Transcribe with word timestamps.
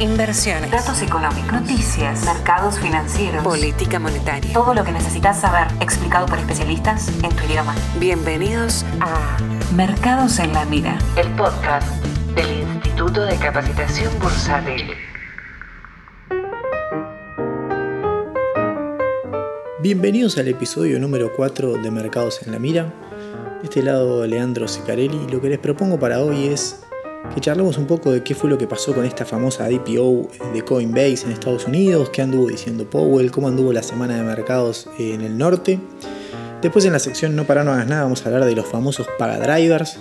inversiones, 0.00 0.70
datos 0.70 1.00
económicos, 1.00 1.52
noticias, 1.52 2.24
mercados 2.24 2.78
financieros, 2.78 3.42
política 3.42 3.98
monetaria. 3.98 4.52
Todo 4.52 4.74
lo 4.74 4.84
que 4.84 4.92
necesitas 4.92 5.40
saber 5.40 5.68
explicado 5.80 6.26
por 6.26 6.38
especialistas 6.38 7.08
en 7.22 7.34
tu 7.34 7.44
idioma. 7.44 7.74
Bienvenidos 7.98 8.84
a 9.00 9.38
Mercados 9.74 10.38
en 10.38 10.52
la 10.52 10.66
Mira, 10.66 10.98
el 11.16 11.28
podcast 11.30 11.88
del 12.34 12.60
Instituto 12.60 13.22
de 13.22 13.36
Capacitación 13.36 14.12
Bursátil. 14.18 14.90
Bienvenidos 19.80 20.36
al 20.36 20.48
episodio 20.48 21.00
número 21.00 21.32
4 21.34 21.78
de 21.78 21.90
Mercados 21.90 22.42
en 22.42 22.52
la 22.52 22.58
Mira. 22.58 22.92
De 23.60 23.64
este 23.64 23.82
lado 23.82 24.26
Leandro 24.26 24.68
Sicarelli 24.68 25.24
y 25.26 25.32
lo 25.32 25.40
que 25.40 25.48
les 25.48 25.58
propongo 25.58 25.98
para 25.98 26.20
hoy 26.20 26.48
es 26.48 26.85
que 27.34 27.40
charlemos 27.40 27.78
un 27.78 27.86
poco 27.86 28.12
de 28.12 28.22
qué 28.22 28.34
fue 28.34 28.48
lo 28.50 28.58
que 28.58 28.66
pasó 28.66 28.94
con 28.94 29.04
esta 29.04 29.24
famosa 29.24 29.70
IPO 29.70 30.28
de 30.54 30.62
Coinbase 30.62 31.24
en 31.24 31.32
Estados 31.32 31.66
Unidos, 31.66 32.10
qué 32.10 32.22
anduvo 32.22 32.48
diciendo 32.48 32.88
Powell, 32.88 33.30
cómo 33.30 33.48
anduvo 33.48 33.72
la 33.72 33.82
semana 33.82 34.16
de 34.16 34.22
mercados 34.22 34.88
en 34.98 35.20
el 35.20 35.36
norte. 35.36 35.78
Después 36.62 36.84
en 36.84 36.92
la 36.92 36.98
sección 36.98 37.36
No 37.36 37.44
para 37.44 37.64
no 37.64 37.72
hagas 37.72 37.86
nada 37.86 38.02
vamos 38.04 38.24
a 38.24 38.28
hablar 38.28 38.44
de 38.44 38.54
los 38.54 38.66
famosos 38.66 39.06
pagadrivers. 39.18 39.98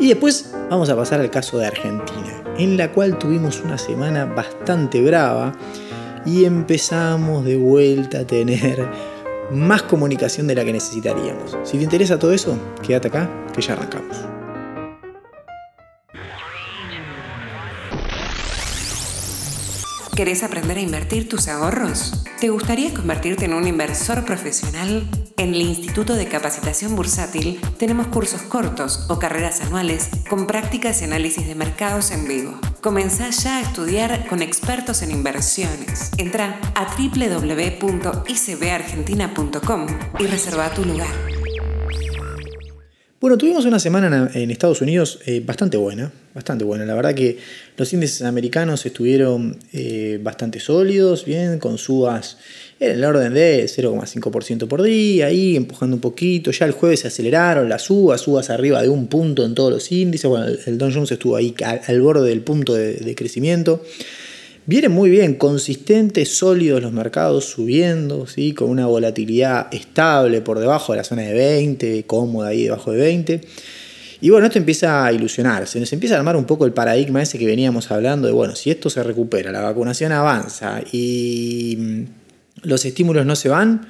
Y 0.00 0.08
después 0.08 0.52
vamos 0.70 0.88
a 0.88 0.96
pasar 0.96 1.20
al 1.20 1.30
caso 1.30 1.58
de 1.58 1.66
Argentina, 1.66 2.42
en 2.58 2.76
la 2.76 2.92
cual 2.92 3.18
tuvimos 3.18 3.60
una 3.60 3.78
semana 3.78 4.24
bastante 4.24 5.02
brava 5.02 5.52
y 6.26 6.44
empezamos 6.44 7.44
de 7.44 7.56
vuelta 7.56 8.20
a 8.20 8.26
tener 8.26 8.88
más 9.50 9.82
comunicación 9.82 10.46
de 10.46 10.54
la 10.54 10.64
que 10.64 10.72
necesitaríamos. 10.72 11.56
Si 11.64 11.78
te 11.78 11.84
interesa 11.84 12.18
todo 12.18 12.32
eso, 12.32 12.56
quédate 12.82 13.08
acá, 13.08 13.30
que 13.54 13.60
ya 13.60 13.74
arrancamos. 13.74 14.33
¿Querés 20.14 20.44
aprender 20.44 20.78
a 20.78 20.80
invertir 20.80 21.28
tus 21.28 21.48
ahorros? 21.48 22.22
¿Te 22.38 22.48
gustaría 22.48 22.94
convertirte 22.94 23.46
en 23.46 23.54
un 23.54 23.66
inversor 23.66 24.24
profesional? 24.24 25.10
En 25.36 25.54
el 25.54 25.62
Instituto 25.62 26.14
de 26.14 26.28
Capacitación 26.28 26.94
Bursátil 26.94 27.60
tenemos 27.78 28.06
cursos 28.06 28.42
cortos 28.42 29.06
o 29.08 29.18
carreras 29.18 29.60
anuales 29.60 30.10
con 30.30 30.46
prácticas 30.46 31.00
y 31.00 31.04
análisis 31.06 31.48
de 31.48 31.56
mercados 31.56 32.12
en 32.12 32.28
vivo. 32.28 32.56
Comenzá 32.80 33.30
ya 33.30 33.56
a 33.56 33.62
estudiar 33.62 34.28
con 34.28 34.40
expertos 34.40 35.02
en 35.02 35.10
inversiones. 35.10 36.12
Entra 36.16 36.60
a 36.76 36.94
www.icbargentina.com 36.96 39.86
y 40.20 40.26
reserva 40.28 40.70
tu 40.70 40.84
lugar. 40.84 41.33
Bueno, 43.24 43.38
tuvimos 43.38 43.64
una 43.64 43.78
semana 43.78 44.30
en 44.34 44.50
Estados 44.50 44.82
Unidos 44.82 45.18
eh, 45.24 45.42
bastante 45.42 45.78
buena, 45.78 46.12
bastante 46.34 46.62
buena. 46.62 46.84
La 46.84 46.92
verdad 46.92 47.14
que 47.14 47.38
los 47.74 47.90
índices 47.94 48.20
americanos 48.20 48.84
estuvieron 48.84 49.56
eh, 49.72 50.20
bastante 50.22 50.60
sólidos, 50.60 51.24
bien, 51.24 51.58
con 51.58 51.78
subas 51.78 52.36
en 52.78 52.90
el 52.90 53.02
orden 53.02 53.32
de 53.32 53.64
0,5% 53.64 54.68
por 54.68 54.82
día, 54.82 55.28
ahí 55.28 55.56
empujando 55.56 55.96
un 55.96 56.02
poquito. 56.02 56.50
Ya 56.50 56.66
el 56.66 56.72
jueves 56.72 57.00
se 57.00 57.08
aceleraron 57.08 57.66
las 57.66 57.84
subas, 57.84 58.20
subas 58.20 58.50
arriba 58.50 58.82
de 58.82 58.90
un 58.90 59.06
punto 59.06 59.42
en 59.46 59.54
todos 59.54 59.72
los 59.72 59.90
índices. 59.90 60.28
Bueno, 60.28 60.44
el 60.66 60.76
Don 60.76 60.92
Jones 60.92 61.10
estuvo 61.10 61.34
ahí 61.34 61.54
al, 61.86 62.02
borde 62.02 62.28
del 62.28 62.42
punto 62.42 62.74
de 62.74 63.14
crecimiento. 63.14 63.82
Vienen 64.66 64.92
muy 64.92 65.10
bien, 65.10 65.34
consistentes, 65.34 66.38
sólidos 66.38 66.80
los 66.80 66.90
mercados, 66.90 67.44
subiendo, 67.44 68.26
¿sí? 68.26 68.54
con 68.54 68.70
una 68.70 68.86
volatilidad 68.86 69.66
estable 69.74 70.40
por 70.40 70.58
debajo 70.58 70.94
de 70.94 70.96
la 70.98 71.04
zona 71.04 71.20
de 71.20 71.34
20, 71.34 72.04
cómoda 72.06 72.48
ahí 72.48 72.64
debajo 72.64 72.90
de 72.92 72.98
20. 72.98 73.40
Y 74.22 74.30
bueno, 74.30 74.46
esto 74.46 74.58
empieza 74.58 75.04
a 75.04 75.12
ilusionar, 75.12 75.66
se 75.66 75.78
nos 75.80 75.92
empieza 75.92 76.14
a 76.14 76.18
armar 76.18 76.36
un 76.36 76.46
poco 76.46 76.64
el 76.64 76.72
paradigma 76.72 77.20
ese 77.20 77.38
que 77.38 77.44
veníamos 77.44 77.90
hablando 77.90 78.26
de, 78.26 78.32
bueno, 78.32 78.56
si 78.56 78.70
esto 78.70 78.88
se 78.88 79.02
recupera, 79.02 79.52
la 79.52 79.60
vacunación 79.60 80.12
avanza 80.12 80.80
y 80.92 81.76
mm, 81.78 82.04
los 82.62 82.86
estímulos 82.86 83.26
no 83.26 83.36
se 83.36 83.50
van, 83.50 83.86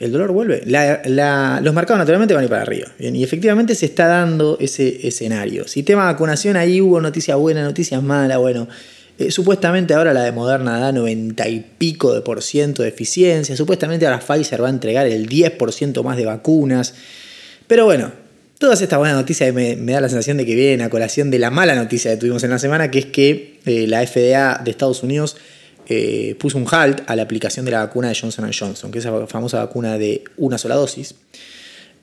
el 0.00 0.10
dolor 0.10 0.32
vuelve. 0.32 0.62
los 0.64 1.74
mercados 1.74 1.98
naturalmente 1.98 2.32
van 2.32 2.42
a 2.42 2.44
ir 2.44 2.50
para 2.50 2.62
arriba. 2.62 2.88
y 2.98 3.22
efectivamente 3.22 3.74
se 3.74 3.84
está 3.84 4.06
dando 4.06 4.56
ese 4.58 5.06
escenario. 5.06 5.68
Si 5.68 5.82
tema 5.82 6.06
vacunación, 6.06 6.56
ahí 6.56 6.80
hubo 6.80 6.98
noticias 6.98 7.36
buenas, 7.36 7.64
noticias 7.64 8.02
malas, 8.02 8.38
bueno 8.38 8.68
eh, 9.18 9.32
supuestamente 9.32 9.94
ahora 9.94 10.12
la 10.12 10.22
de 10.22 10.30
Moderna 10.30 10.78
da 10.78 10.92
90 10.92 11.48
y 11.48 11.66
pico 11.76 12.14
de 12.14 12.20
por 12.20 12.40
ciento 12.40 12.82
de 12.82 12.90
eficiencia. 12.90 13.56
Supuestamente 13.56 14.06
ahora 14.06 14.20
Pfizer 14.20 14.62
va 14.62 14.68
a 14.68 14.70
entregar 14.70 15.08
el 15.08 15.28
10% 15.28 16.04
más 16.04 16.16
de 16.16 16.24
vacunas. 16.24 16.94
Pero 17.66 17.84
bueno, 17.84 18.12
todas 18.58 18.80
estas 18.80 18.98
buenas 18.98 19.16
noticias 19.16 19.52
me, 19.52 19.74
da 19.76 20.00
la 20.00 20.08
sensación 20.08 20.36
de 20.36 20.46
que 20.46 20.54
vienen 20.54 20.82
a 20.82 20.88
colación 20.88 21.32
de 21.32 21.40
la 21.40 21.50
mala 21.50 21.74
noticia 21.74 22.12
que 22.12 22.16
tuvimos 22.16 22.44
en 22.44 22.50
la 22.50 22.60
semana, 22.60 22.92
que 22.92 23.00
es 23.00 23.06
que 23.06 23.58
eh, 23.66 23.86
la 23.88 24.06
FDA 24.06 24.60
de 24.62 24.70
Estados 24.70 25.02
Unidos 25.02 25.36
eh, 25.88 26.36
puso 26.38 26.56
un 26.56 26.66
halt 26.70 27.02
a 27.06 27.16
la 27.16 27.22
aplicación 27.22 27.64
de 27.64 27.72
la 27.72 27.80
vacuna 27.80 28.08
de 28.08 28.14
Johnson 28.14 28.48
Johnson, 28.56 28.92
que 28.92 28.98
es 29.00 29.04
esa 29.04 29.26
famosa 29.26 29.58
vacuna 29.58 29.98
de 29.98 30.22
una 30.36 30.58
sola 30.58 30.76
dosis. 30.76 31.16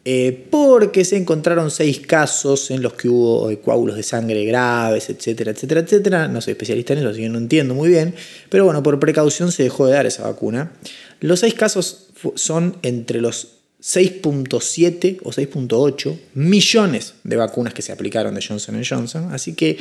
Eh, 0.07 0.47
porque 0.51 1.03
se 1.03 1.17
encontraron 1.17 1.71
seis 1.71 1.99
casos 1.99 2.69
en 2.69 2.83
los 2.83 2.93
que 2.93 3.09
hubo 3.09 3.49
eh, 3.49 3.59
coágulos 3.59 3.95
de 3.95 4.03
sangre 4.03 4.45
graves, 4.45 5.09
etcétera, 5.09 5.49
etcétera, 5.49 5.81
etcétera. 5.81 6.27
No 6.27 6.41
soy 6.41 6.51
especialista 6.51 6.93
en 6.93 6.99
eso, 6.99 7.09
así 7.09 7.21
que 7.21 7.29
no 7.29 7.39
entiendo 7.39 7.73
muy 7.73 7.89
bien. 7.89 8.13
Pero 8.49 8.65
bueno, 8.65 8.83
por 8.83 8.99
precaución 8.99 9.51
se 9.51 9.63
dejó 9.63 9.87
de 9.87 9.93
dar 9.93 10.05
esa 10.05 10.21
vacuna. 10.21 10.73
Los 11.21 11.39
seis 11.39 11.55
casos 11.55 12.09
son 12.35 12.77
entre 12.83 13.19
los 13.19 13.55
6.7 13.81 15.19
o 15.23 15.31
6.8 15.31 16.17
millones 16.35 17.15
de 17.23 17.35
vacunas 17.35 17.73
que 17.73 17.81
se 17.81 17.91
aplicaron 17.91 18.35
de 18.35 18.45
Johnson 18.47 18.81
Johnson. 18.87 19.33
Así 19.33 19.53
que, 19.53 19.77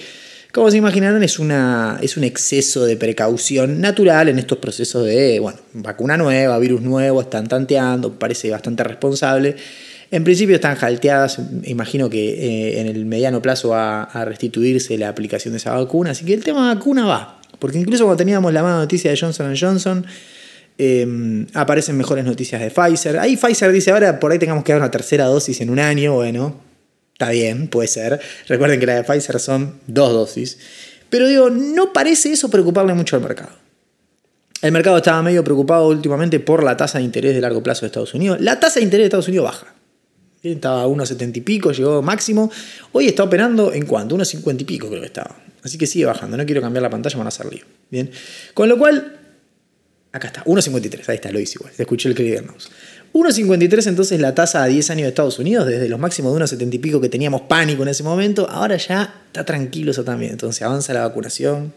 como 0.52 0.70
se 0.70 0.78
imaginarán, 0.78 1.22
es, 1.22 1.38
una, 1.38 1.98
es 2.00 2.16
un 2.16 2.24
exceso 2.24 2.86
de 2.86 2.96
precaución 2.96 3.80
natural 3.80 4.30
en 4.30 4.38
estos 4.38 4.56
procesos 4.56 5.04
de, 5.04 5.38
bueno, 5.38 5.58
vacuna 5.74 6.16
nueva, 6.16 6.58
virus 6.58 6.80
nuevo, 6.80 7.20
están 7.20 7.46
tanteando, 7.46 8.18
parece 8.18 8.50
bastante 8.50 8.84
responsable. 8.84 9.56
En 10.10 10.24
principio 10.24 10.54
están 10.54 10.76
jalteadas, 10.76 11.38
imagino 11.64 12.10
que 12.10 12.28
eh, 12.28 12.80
en 12.80 12.86
el 12.86 13.04
mediano 13.06 13.40
plazo 13.42 13.70
va 13.70 14.04
a 14.04 14.24
restituirse 14.24 14.96
la 14.98 15.08
aplicación 15.08 15.52
de 15.52 15.58
esa 15.58 15.72
vacuna, 15.74 16.10
así 16.10 16.24
que 16.24 16.34
el 16.34 16.44
tema 16.44 16.74
vacuna 16.74 17.06
va, 17.06 17.40
porque 17.58 17.78
incluso 17.78 18.04
cuando 18.04 18.18
teníamos 18.18 18.52
la 18.52 18.62
mala 18.62 18.76
noticia 18.76 19.10
de 19.10 19.16
Johnson 19.16 19.54
Johnson, 19.58 20.06
em, 20.78 21.46
aparecen 21.54 21.96
mejores 21.96 22.24
noticias 22.24 22.60
de 22.60 22.70
Pfizer. 22.70 23.18
Ahí 23.18 23.36
Pfizer 23.36 23.72
dice 23.72 23.90
ahora 23.90 24.20
por 24.20 24.32
ahí 24.32 24.38
tengamos 24.38 24.64
que 24.64 24.72
dar 24.72 24.80
una 24.80 24.90
tercera 24.90 25.24
dosis 25.26 25.60
en 25.60 25.70
un 25.70 25.78
año, 25.78 26.14
bueno, 26.14 26.60
está 27.12 27.30
bien, 27.30 27.68
puede 27.68 27.88
ser. 27.88 28.20
Recuerden 28.48 28.78
que 28.78 28.86
la 28.86 28.96
de 28.96 29.04
Pfizer 29.04 29.40
son 29.40 29.80
dos 29.86 30.12
dosis. 30.12 30.58
Pero 31.08 31.28
digo, 31.28 31.48
no 31.48 31.92
parece 31.92 32.32
eso 32.32 32.50
preocuparle 32.50 32.92
mucho 32.92 33.16
al 33.16 33.22
mercado. 33.22 33.52
El 34.62 34.72
mercado 34.72 34.96
estaba 34.96 35.22
medio 35.22 35.44
preocupado 35.44 35.88
últimamente 35.88 36.40
por 36.40 36.64
la 36.64 36.76
tasa 36.76 36.98
de 36.98 37.04
interés 37.04 37.34
de 37.34 37.40
largo 37.40 37.62
plazo 37.62 37.82
de 37.82 37.88
Estados 37.88 38.14
Unidos. 38.14 38.40
La 38.40 38.58
tasa 38.58 38.80
de 38.80 38.84
interés 38.84 39.02
de 39.02 39.06
Estados 39.08 39.28
Unidos 39.28 39.44
baja. 39.44 39.73
Estaba 40.52 40.82
a 40.82 40.86
1,70 40.86 41.38
y 41.38 41.40
pico, 41.40 41.72
llegó 41.72 42.02
máximo. 42.02 42.50
Hoy 42.92 43.06
está 43.06 43.22
operando 43.22 43.72
en 43.72 43.86
cuanto, 43.86 44.14
1,50 44.16 44.60
y 44.60 44.64
pico 44.64 44.88
creo 44.88 45.00
que 45.00 45.06
estaba. 45.06 45.36
Así 45.62 45.78
que 45.78 45.86
sigue 45.86 46.04
bajando. 46.04 46.36
No 46.36 46.44
quiero 46.44 46.60
cambiar 46.60 46.82
la 46.82 46.90
pantalla, 46.90 47.16
van 47.16 47.26
a 47.26 47.28
hacer 47.28 47.50
lío. 47.50 47.64
Bien. 47.90 48.10
Con 48.52 48.68
lo 48.68 48.76
cual, 48.76 49.20
acá 50.12 50.28
está, 50.28 50.44
1,53. 50.44 51.08
Ahí 51.08 51.14
está, 51.16 51.32
lo 51.32 51.40
hice 51.40 51.54
igual. 51.58 51.72
Escuché 51.78 52.10
el 52.10 52.14
Clear 52.14 52.44
1,53 53.14 53.86
entonces 53.86 54.20
la 54.20 54.34
tasa 54.34 54.64
a 54.64 54.66
10 54.66 54.90
años 54.90 55.02
de 55.02 55.08
Estados 55.10 55.38
Unidos, 55.38 55.66
desde 55.66 55.88
los 55.88 56.00
máximos 56.00 56.34
de 56.34 56.44
1,70 56.44 56.74
y 56.74 56.78
pico 56.78 57.00
que 57.00 57.08
teníamos 57.08 57.42
pánico 57.42 57.84
en 57.84 57.88
ese 57.88 58.02
momento, 58.02 58.50
ahora 58.50 58.76
ya 58.76 59.22
está 59.26 59.44
tranquilo 59.44 59.92
eso 59.92 60.02
también. 60.02 60.32
Entonces 60.32 60.60
avanza 60.62 60.92
la 60.92 61.06
vacunación, 61.06 61.72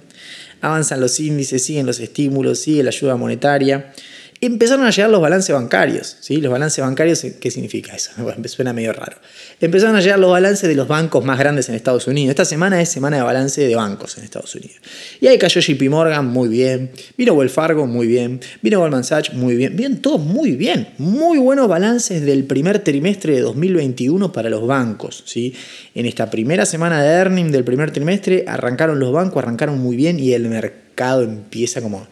avanzan 0.61 0.99
los 0.99 1.19
índices, 1.19 1.63
siguen 1.63 1.85
los 1.85 1.99
estímulos, 1.99 2.59
sigue 2.59 2.81
la 2.81 2.89
ayuda 2.89 3.15
monetaria 3.17 3.93
empezaron 4.41 4.85
a 4.85 4.91
llegar 4.91 5.09
los 5.09 5.21
balances 5.21 5.53
bancarios. 5.53 6.17
¿sí? 6.19 6.37
Los 6.37 6.51
balances 6.51 6.83
bancarios, 6.83 7.25
¿qué 7.39 7.51
significa 7.51 7.95
eso? 7.95 8.11
suena 8.47 8.73
medio 8.73 8.93
raro. 8.93 9.17
Empezaron 9.59 9.95
a 9.95 10.01
llegar 10.01 10.19
los 10.19 10.31
balances 10.31 10.69
de 10.69 10.75
los 10.75 10.87
bancos 10.87 11.23
más 11.25 11.39
grandes 11.39 11.69
en 11.69 11.75
Estados 11.75 12.07
Unidos. 12.07 12.31
Esta 12.31 12.45
semana 12.45 12.81
es 12.81 12.89
semana 12.89 13.17
de 13.17 13.23
balance 13.23 13.61
de 13.61 13.75
bancos 13.75 14.17
en 14.17 14.23
Estados 14.23 14.53
Unidos. 14.55 14.77
Y 15.19 15.27
ahí 15.27 15.37
cayó 15.37 15.61
JP 15.61 15.81
Morgan, 15.89 16.27
muy 16.27 16.49
bien. 16.49 16.91
Vino 17.17 17.33
Wells 17.33 17.51
Fargo, 17.51 17.87
muy 17.87 18.07
bien. 18.07 18.39
Vino 18.61 18.79
Goldman 18.79 19.03
Sachs, 19.03 19.33
muy 19.33 19.55
bien. 19.55 19.75
Bien, 19.75 20.01
todos 20.01 20.21
muy 20.21 20.51
bien. 20.51 20.89
Muy 20.97 21.37
buenos 21.37 21.67
balances 21.67 22.23
del 22.23 22.45
primer 22.45 22.79
trimestre 22.79 23.33
de 23.33 23.41
2021 23.41 24.31
para 24.31 24.49
los 24.49 24.65
bancos. 24.65 25.23
¿sí? 25.25 25.53
En 25.95 26.05
esta 26.05 26.29
primera 26.29 26.65
semana 26.65 27.01
de 27.01 27.09
earning 27.09 27.51
del 27.51 27.63
primer 27.63 27.91
trimestre 27.91 28.45
arrancaron 28.47 28.99
los 28.99 29.11
bancos, 29.11 29.43
arrancaron 29.43 29.79
muy 29.79 29.95
bien 29.95 30.19
y 30.19 30.33
el 30.33 30.47
mercado 30.47 31.23
empieza 31.23 31.81
como 31.81 32.07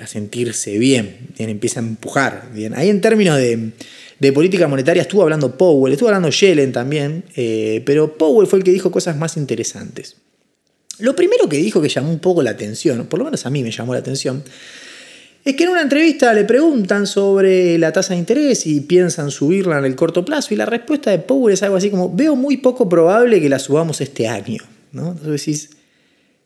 a 0.00 0.06
sentirse 0.06 0.78
bien, 0.78 1.28
bien, 1.36 1.50
empieza 1.50 1.80
a 1.80 1.82
empujar. 1.82 2.50
Bien. 2.54 2.74
Ahí 2.74 2.88
en 2.88 3.00
términos 3.00 3.38
de, 3.38 4.32
política 4.32 4.68
monetaria 4.68 5.02
estuvo 5.02 5.22
hablando 5.22 5.56
Powell, 5.56 5.92
estuvo 5.92 6.08
hablando 6.08 6.30
Yellen 6.30 6.72
también, 6.72 7.24
eh, 7.36 7.82
pero 7.84 8.16
Powell 8.16 8.46
fue 8.46 8.60
el 8.60 8.64
que 8.64 8.70
dijo 8.70 8.90
cosas 8.90 9.16
más 9.16 9.36
interesantes. 9.36 10.16
Lo 10.98 11.16
primero 11.16 11.48
que 11.48 11.56
dijo 11.56 11.82
que 11.82 11.88
llamó 11.88 12.10
un 12.10 12.20
poco 12.20 12.42
la 12.42 12.50
atención, 12.50 13.06
por 13.06 13.18
lo 13.18 13.24
menos 13.24 13.44
a 13.46 13.50
mí 13.50 13.62
me 13.62 13.70
llamó 13.70 13.94
la 13.94 14.00
atención, 14.00 14.44
es 15.44 15.56
que 15.56 15.64
en 15.64 15.70
una 15.70 15.82
entrevista 15.82 16.32
le 16.32 16.44
preguntan 16.44 17.06
sobre 17.06 17.76
la 17.76 17.92
tasa 17.92 18.14
de 18.14 18.20
interés 18.20 18.64
y 18.66 18.80
piensan 18.82 19.32
subirla 19.32 19.78
en 19.78 19.84
el 19.84 19.96
corto 19.96 20.24
plazo 20.24 20.54
y 20.54 20.56
la 20.56 20.66
respuesta 20.66 21.10
de 21.10 21.18
Powell 21.18 21.54
es 21.54 21.62
algo 21.64 21.76
así 21.76 21.90
como, 21.90 22.14
veo 22.14 22.36
muy 22.36 22.58
poco 22.58 22.88
probable 22.88 23.40
que 23.40 23.48
la 23.48 23.58
subamos 23.58 24.00
este 24.00 24.28
año. 24.28 24.62
¿no? 24.92 25.12
Entonces 25.12 25.70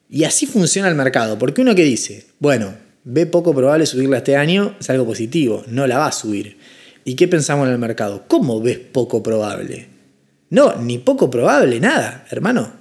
Y 0.09 0.25
así 0.25 0.47
funciona 0.47 0.89
el 0.89 0.95
mercado, 0.95 1.39
porque 1.39 1.61
uno 1.61 1.75
que 1.75 1.85
dice, 1.85 2.25
bueno, 2.39 2.75
ve 3.09 3.25
poco 3.25 3.55
probable 3.55 3.87
subirla 3.87 4.19
este 4.19 4.37
año, 4.37 4.75
es 4.81 4.91
algo 4.91 5.07
positivo, 5.07 5.63
no 5.69 5.87
la 5.87 5.99
va 5.99 6.09
a 6.09 6.13
subir. 6.13 6.59
¿Y 7.05 7.15
qué 7.15 7.29
pensamos 7.29 7.69
en 7.69 7.73
el 7.73 7.79
mercado? 7.79 8.25
¿Cómo 8.27 8.61
ves 8.61 8.79
poco 8.79 9.23
probable? 9.23 9.87
No, 10.51 10.75
ni 10.75 10.99
poco 10.99 11.31
probable, 11.31 11.79
nada, 11.79 12.27
hermano. 12.31 12.73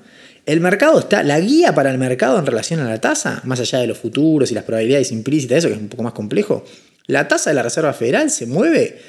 El 0.47 0.61
mercado 0.61 0.99
está, 0.99 1.21
la 1.21 1.39
guía 1.39 1.75
para 1.75 1.91
el 1.91 1.99
mercado 1.99 2.39
en 2.39 2.45
relación 2.47 2.79
a 2.79 2.89
la 2.89 2.99
tasa, 2.99 3.41
más 3.45 3.59
allá 3.59 3.79
de 3.79 3.87
los 3.87 3.99
futuros 3.99 4.49
y 4.49 4.55
las 4.55 4.63
probabilidades 4.63 5.11
implícitas, 5.11 5.59
eso 5.59 5.67
que 5.67 5.75
es 5.75 5.79
un 5.79 5.89
poco 5.89 6.01
más 6.01 6.13
complejo, 6.13 6.65
la 7.05 7.27
tasa 7.27 7.51
de 7.51 7.55
la 7.55 7.63
Reserva 7.63 7.93
Federal 7.93 8.31
se 8.31 8.47
mueve. 8.47 8.99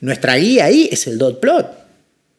Nuestra 0.00 0.36
guía 0.36 0.64
ahí 0.64 0.88
es 0.90 1.06
el 1.06 1.18
dot 1.18 1.40
plot. 1.40 1.66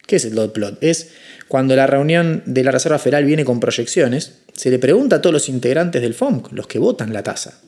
¿Qué 0.04 0.16
es 0.16 0.24
el 0.24 0.34
dot 0.34 0.52
plot? 0.52 0.82
Es 0.82 1.10
cuando 1.46 1.76
la 1.76 1.86
reunión 1.86 2.42
de 2.44 2.64
la 2.64 2.72
Reserva 2.72 2.98
Federal 2.98 3.24
viene 3.24 3.44
con 3.44 3.60
proyecciones, 3.60 4.38
se 4.52 4.70
le 4.70 4.80
pregunta 4.80 5.16
a 5.16 5.22
todos 5.22 5.32
los 5.32 5.48
integrantes 5.48 6.02
del 6.02 6.14
FOMC, 6.14 6.50
los 6.52 6.66
que 6.66 6.80
votan 6.80 7.12
la 7.12 7.22
tasa, 7.22 7.60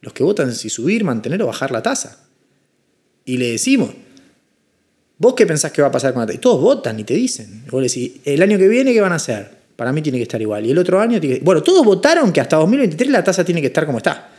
los 0.00 0.12
que 0.12 0.22
votan 0.22 0.54
si 0.54 0.70
subir, 0.70 1.04
mantener 1.04 1.42
o 1.42 1.46
bajar 1.46 1.70
la 1.70 1.82
tasa. 1.82 2.26
Y 3.24 3.36
le 3.36 3.52
decimos, 3.52 3.90
¿vos 5.18 5.34
qué 5.34 5.46
pensás 5.46 5.72
que 5.72 5.82
va 5.82 5.88
a 5.88 5.92
pasar 5.92 6.12
con 6.12 6.20
la 6.20 6.26
tasa? 6.26 6.36
Y 6.36 6.40
todos 6.40 6.60
votan 6.60 6.98
y 6.98 7.04
te 7.04 7.14
dicen. 7.14 7.64
Vos 7.70 7.82
le 7.82 7.88
decís, 7.88 8.20
el 8.24 8.42
año 8.42 8.58
que 8.58 8.68
viene, 8.68 8.92
¿qué 8.92 9.00
van 9.00 9.12
a 9.12 9.16
hacer? 9.16 9.60
Para 9.76 9.92
mí 9.92 10.02
tiene 10.02 10.18
que 10.18 10.22
estar 10.22 10.40
igual. 10.40 10.66
Y 10.66 10.70
el 10.70 10.78
otro 10.78 11.00
año 11.00 11.20
tiene 11.20 11.38
que... 11.38 11.44
Bueno, 11.44 11.62
todos 11.62 11.84
votaron 11.84 12.32
que 12.32 12.40
hasta 12.40 12.56
2023 12.56 13.10
la 13.10 13.24
tasa 13.24 13.44
tiene 13.44 13.60
que 13.60 13.68
estar 13.68 13.86
como 13.86 13.98
está. 13.98 14.30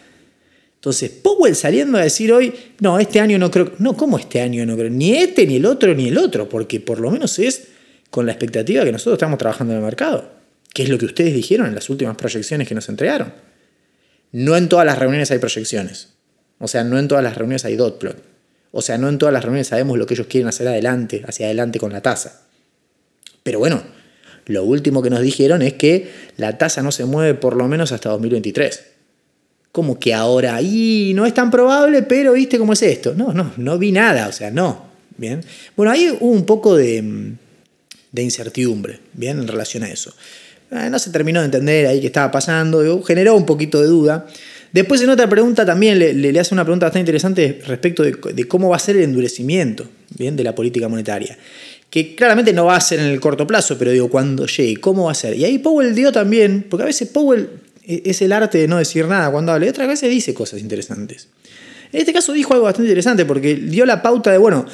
Entonces, 0.81 1.11
Powell 1.11 1.55
saliendo 1.55 1.99
a 1.99 2.01
decir 2.01 2.33
hoy, 2.33 2.51
no, 2.79 2.97
este 2.97 3.19
año 3.19 3.37
no 3.37 3.51
creo, 3.51 3.73
no, 3.77 3.95
¿cómo 3.95 4.17
este 4.17 4.41
año 4.41 4.65
no 4.65 4.75
creo? 4.75 4.89
Ni 4.89 5.15
este, 5.15 5.45
ni 5.45 5.57
el 5.57 5.65
otro, 5.67 5.93
ni 5.93 6.07
el 6.07 6.17
otro, 6.17 6.49
porque 6.49 6.79
por 6.79 6.99
lo 6.99 7.11
menos 7.11 7.37
es 7.37 7.67
con 8.09 8.25
la 8.25 8.31
expectativa 8.31 8.83
que 8.83 8.91
nosotros 8.91 9.13
estamos 9.13 9.37
trabajando 9.37 9.73
en 9.73 9.79
el 9.79 9.85
mercado, 9.85 10.31
que 10.73 10.81
es 10.81 10.89
lo 10.89 10.97
que 10.97 11.05
ustedes 11.05 11.35
dijeron 11.35 11.67
en 11.67 11.75
las 11.75 11.87
últimas 11.91 12.17
proyecciones 12.17 12.67
que 12.67 12.73
nos 12.73 12.89
entregaron. 12.89 13.31
No 14.31 14.55
en 14.55 14.69
todas 14.69 14.85
las 14.85 14.97
reuniones 14.97 15.31
hay 15.31 15.39
proyecciones, 15.39 16.09
o 16.59 16.67
sea, 16.67 16.83
no 16.83 16.97
en 16.99 17.07
todas 17.07 17.23
las 17.23 17.35
reuniones 17.35 17.65
hay 17.65 17.75
dot 17.75 17.99
plot, 17.99 18.17
o 18.71 18.81
sea, 18.81 18.97
no 18.97 19.09
en 19.09 19.17
todas 19.17 19.33
las 19.33 19.43
reuniones 19.43 19.67
sabemos 19.67 19.97
lo 19.97 20.05
que 20.05 20.13
ellos 20.13 20.27
quieren 20.27 20.47
hacer 20.47 20.67
adelante, 20.67 21.23
hacia 21.27 21.47
adelante 21.47 21.79
con 21.79 21.91
la 21.91 22.01
tasa. 22.01 22.43
Pero 23.43 23.59
bueno, 23.59 23.81
lo 24.45 24.63
último 24.63 25.01
que 25.01 25.09
nos 25.09 25.21
dijeron 25.21 25.61
es 25.61 25.73
que 25.73 26.11
la 26.37 26.57
tasa 26.57 26.81
no 26.81 26.91
se 26.91 27.05
mueve 27.05 27.33
por 27.33 27.55
lo 27.55 27.67
menos 27.67 27.91
hasta 27.91 28.09
2023 28.09 28.91
como 29.71 29.99
que 29.99 30.13
ahora, 30.13 30.59
no 30.61 31.25
es 31.25 31.33
tan 31.33 31.49
probable, 31.49 32.03
pero 32.03 32.33
viste 32.33 32.57
cómo 32.57 32.73
es 32.73 32.81
esto. 32.81 33.13
No, 33.15 33.33
no, 33.33 33.53
no 33.57 33.77
vi 33.77 33.91
nada, 33.91 34.27
o 34.27 34.31
sea, 34.31 34.51
no. 34.51 34.91
Bien. 35.17 35.41
Bueno, 35.75 35.91
ahí 35.91 36.09
hubo 36.19 36.31
un 36.31 36.45
poco 36.45 36.75
de, 36.75 37.35
de 38.11 38.21
incertidumbre, 38.21 38.99
bien, 39.13 39.39
en 39.39 39.47
relación 39.47 39.83
a 39.83 39.89
eso. 39.89 40.13
Eh, 40.71 40.89
no 40.89 40.99
se 40.99 41.11
terminó 41.11 41.41
de 41.41 41.45
entender 41.45 41.85
ahí 41.85 41.99
qué 41.99 42.07
estaba 42.07 42.31
pasando, 42.31 43.03
generó 43.03 43.35
un 43.35 43.45
poquito 43.45 43.81
de 43.81 43.87
duda. 43.87 44.25
Después 44.71 45.01
en 45.01 45.09
otra 45.09 45.27
pregunta 45.27 45.65
también 45.65 45.99
le, 45.99 46.39
hace 46.39 46.53
una 46.53 46.63
pregunta 46.63 46.85
bastante 46.85 47.01
interesante 47.01 47.61
respecto 47.67 48.03
de, 48.03 48.17
de, 48.33 48.47
cómo 48.47 48.69
va 48.69 48.77
a 48.77 48.79
ser 48.79 48.95
el 48.95 49.03
endurecimiento 49.03 49.85
bien, 50.17 50.37
de 50.37 50.45
la 50.45 50.55
política 50.55 50.87
monetaria. 50.87 51.37
Que 51.89 52.15
claramente 52.15 52.53
no 52.53 52.65
va 52.65 52.77
a 52.77 52.81
ser 52.81 53.01
en 53.01 53.07
el 53.07 53.19
corto 53.19 53.45
plazo, 53.45 53.77
pero 53.77 53.91
digo, 53.91 54.09
cuando 54.09 54.45
llegue, 54.45 54.77
¿cómo 54.77 55.05
va 55.05 55.11
a 55.11 55.15
ser? 55.15 55.35
Y 55.35 55.43
ahí 55.43 55.57
Powell 55.57 55.93
dio 55.93 56.13
también, 56.13 56.65
porque 56.69 56.83
a 56.83 56.85
veces 56.85 57.09
Powell 57.09 57.49
e-, 57.85 58.03
es 58.05 58.21
el 58.21 58.31
arte 58.31 58.59
de 58.59 58.67
no 58.69 58.77
decir 58.77 59.05
nada 59.07 59.29
cuando 59.29 59.51
habla. 59.51 59.65
Y 59.65 59.69
otras 59.69 59.89
veces 59.89 60.09
dice 60.09 60.33
cosas 60.33 60.61
interesantes. 60.61 61.27
En 61.91 61.99
este 61.99 62.13
caso 62.13 62.31
dijo 62.31 62.53
algo 62.53 62.65
bastante 62.65 62.87
interesante 62.87 63.25
porque 63.25 63.55
dio 63.55 63.85
la 63.85 64.01
pauta 64.01 64.31
de, 64.31 64.37
bueno, 64.37 64.65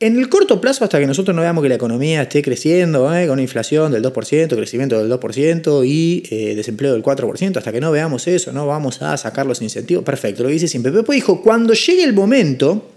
en 0.00 0.16
el 0.16 0.28
corto 0.28 0.60
plazo, 0.60 0.84
hasta 0.84 1.00
que 1.00 1.06
nosotros 1.06 1.34
no 1.34 1.42
veamos 1.42 1.62
que 1.62 1.68
la 1.68 1.74
economía 1.74 2.22
esté 2.22 2.40
creciendo, 2.40 3.12
¿eh? 3.14 3.26
con 3.26 3.34
una 3.34 3.42
inflación 3.42 3.90
del 3.90 4.02
2%, 4.02 4.54
crecimiento 4.54 4.98
del 4.98 5.10
2% 5.10 5.84
y 5.84 6.22
eh, 6.30 6.54
desempleo 6.54 6.92
del 6.92 7.02
4%, 7.02 7.56
hasta 7.56 7.72
que 7.72 7.80
no 7.80 7.90
veamos 7.90 8.28
eso, 8.28 8.52
no 8.52 8.66
vamos 8.66 9.02
a 9.02 9.16
sacar 9.16 9.46
los 9.46 9.60
incentivos. 9.60 10.04
Perfecto, 10.04 10.44
lo 10.44 10.50
dice 10.50 10.68
siempre. 10.68 10.92
Después 10.92 11.16
dijo, 11.16 11.42
cuando 11.42 11.74
llegue 11.74 12.04
el 12.04 12.12
momento, 12.12 12.92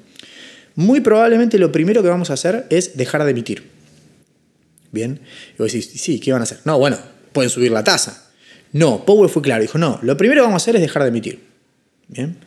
muy 0.76 1.02
probablemente 1.02 1.58
lo 1.58 1.72
primero 1.72 2.04
que 2.04 2.10
vamos 2.10 2.30
a 2.30 2.34
hacer 2.34 2.68
es 2.70 2.96
dejar 2.96 3.24
de 3.24 3.32
emitir. 3.32 3.64
Bien, 4.92 5.22
y 5.56 5.58
vos 5.58 5.72
decís, 5.72 5.90
sí, 5.96 6.20
¿qué 6.20 6.32
van 6.32 6.42
a 6.42 6.44
hacer? 6.44 6.60
No, 6.66 6.78
bueno, 6.78 7.00
pueden 7.34 7.50
subir 7.50 7.72
la 7.72 7.84
tasa. 7.84 8.30
No, 8.74 9.06
Powell 9.06 9.30
fue 9.30 9.42
claro, 9.42 9.62
dijo, 9.64 9.80
no, 9.80 10.00
lo 10.04 10.16
primero 10.18 10.42
que 10.42 10.46
vamos 10.46 10.62
a 10.62 10.64
hacer 10.64 10.76
es 10.76 10.82
dejar 10.82 11.02
de 11.02 11.10
emitir. 11.10 11.40
Bien. 12.10 12.38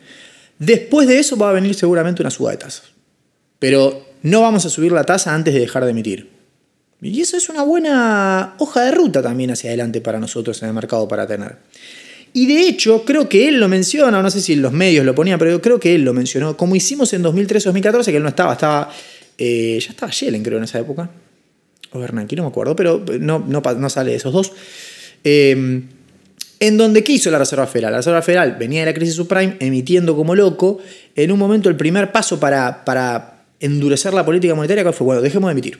Después 0.59 1.09
de 1.09 1.19
eso 1.19 1.35
va 1.35 1.49
a 1.49 1.53
venir 1.53 1.75
seguramente 1.75 2.21
una 2.21 2.29
suba 2.29 2.51
de 2.51 2.57
tasas. 2.57 2.94
Pero 3.59 4.05
no 4.21 4.41
vamos 4.41 4.65
a 4.65 4.69
subir 4.69 4.91
la 4.91 5.03
tasa 5.03 5.33
antes 5.33 5.53
de 5.53 5.59
dejar 5.59 5.85
de 5.85 5.91
emitir. 5.91 6.29
Y 7.01 7.21
eso 7.21 7.37
es 7.37 7.49
una 7.49 7.61
buena 7.61 8.55
hoja 8.57 8.81
de 8.81 8.91
ruta 8.91 9.21
también 9.21 9.51
hacia 9.51 9.69
adelante 9.69 10.01
para 10.01 10.19
nosotros 10.19 10.61
en 10.63 10.69
el 10.69 10.73
mercado 10.73 11.07
para 11.07 11.27
tener. 11.27 11.57
Y 12.33 12.47
de 12.47 12.67
hecho, 12.67 13.05
creo 13.05 13.29
que 13.29 13.47
él 13.47 13.59
lo 13.59 13.67
menciona, 13.67 14.21
no 14.21 14.29
sé 14.29 14.41
si 14.41 14.55
los 14.55 14.73
medios 14.73 15.05
lo 15.05 15.15
ponía, 15.15 15.37
pero 15.37 15.61
creo 15.61 15.79
que 15.79 15.95
él 15.95 16.03
lo 16.03 16.13
mencionó, 16.13 16.57
como 16.57 16.75
hicimos 16.75 17.13
en 17.13 17.23
2013-2014, 17.23 18.05
que 18.05 18.17
él 18.17 18.23
no 18.23 18.29
estaba, 18.29 18.53
estaba 18.53 18.91
eh, 19.37 19.79
ya 19.79 19.91
estaba 19.91 20.11
Yellen 20.11 20.43
creo 20.43 20.57
en 20.57 20.65
esa 20.65 20.79
época, 20.79 21.09
o 21.91 21.99
Bernanke, 21.99 22.35
no 22.35 22.43
me 22.43 22.49
acuerdo, 22.49 22.75
pero 22.75 23.05
no, 23.19 23.39
no, 23.39 23.61
no 23.61 23.89
sale 23.89 24.11
de 24.11 24.17
esos 24.17 24.33
dos. 24.33 24.51
Eh, 25.23 25.83
en 26.59 26.77
donde, 26.77 27.03
¿qué 27.03 27.13
hizo 27.13 27.29
la 27.31 27.37
Reserva 27.37 27.67
Federal? 27.67 27.91
La 27.91 27.97
Reserva 27.97 28.21
Federal 28.21 28.55
venía 28.57 28.81
de 28.81 28.87
la 28.87 28.93
crisis 28.93 29.15
subprime 29.15 29.57
emitiendo 29.59 30.15
como 30.15 30.35
loco. 30.35 30.79
En 31.15 31.31
un 31.31 31.39
momento, 31.39 31.69
el 31.69 31.75
primer 31.75 32.11
paso 32.11 32.39
para, 32.39 32.85
para 32.85 33.34
endurecer 33.65 34.13
la 34.13 34.25
política 34.25 34.55
monetaria 34.55 34.91
fue, 34.93 35.05
bueno, 35.05 35.21
dejemos 35.21 35.49
de 35.49 35.51
emitir. 35.51 35.79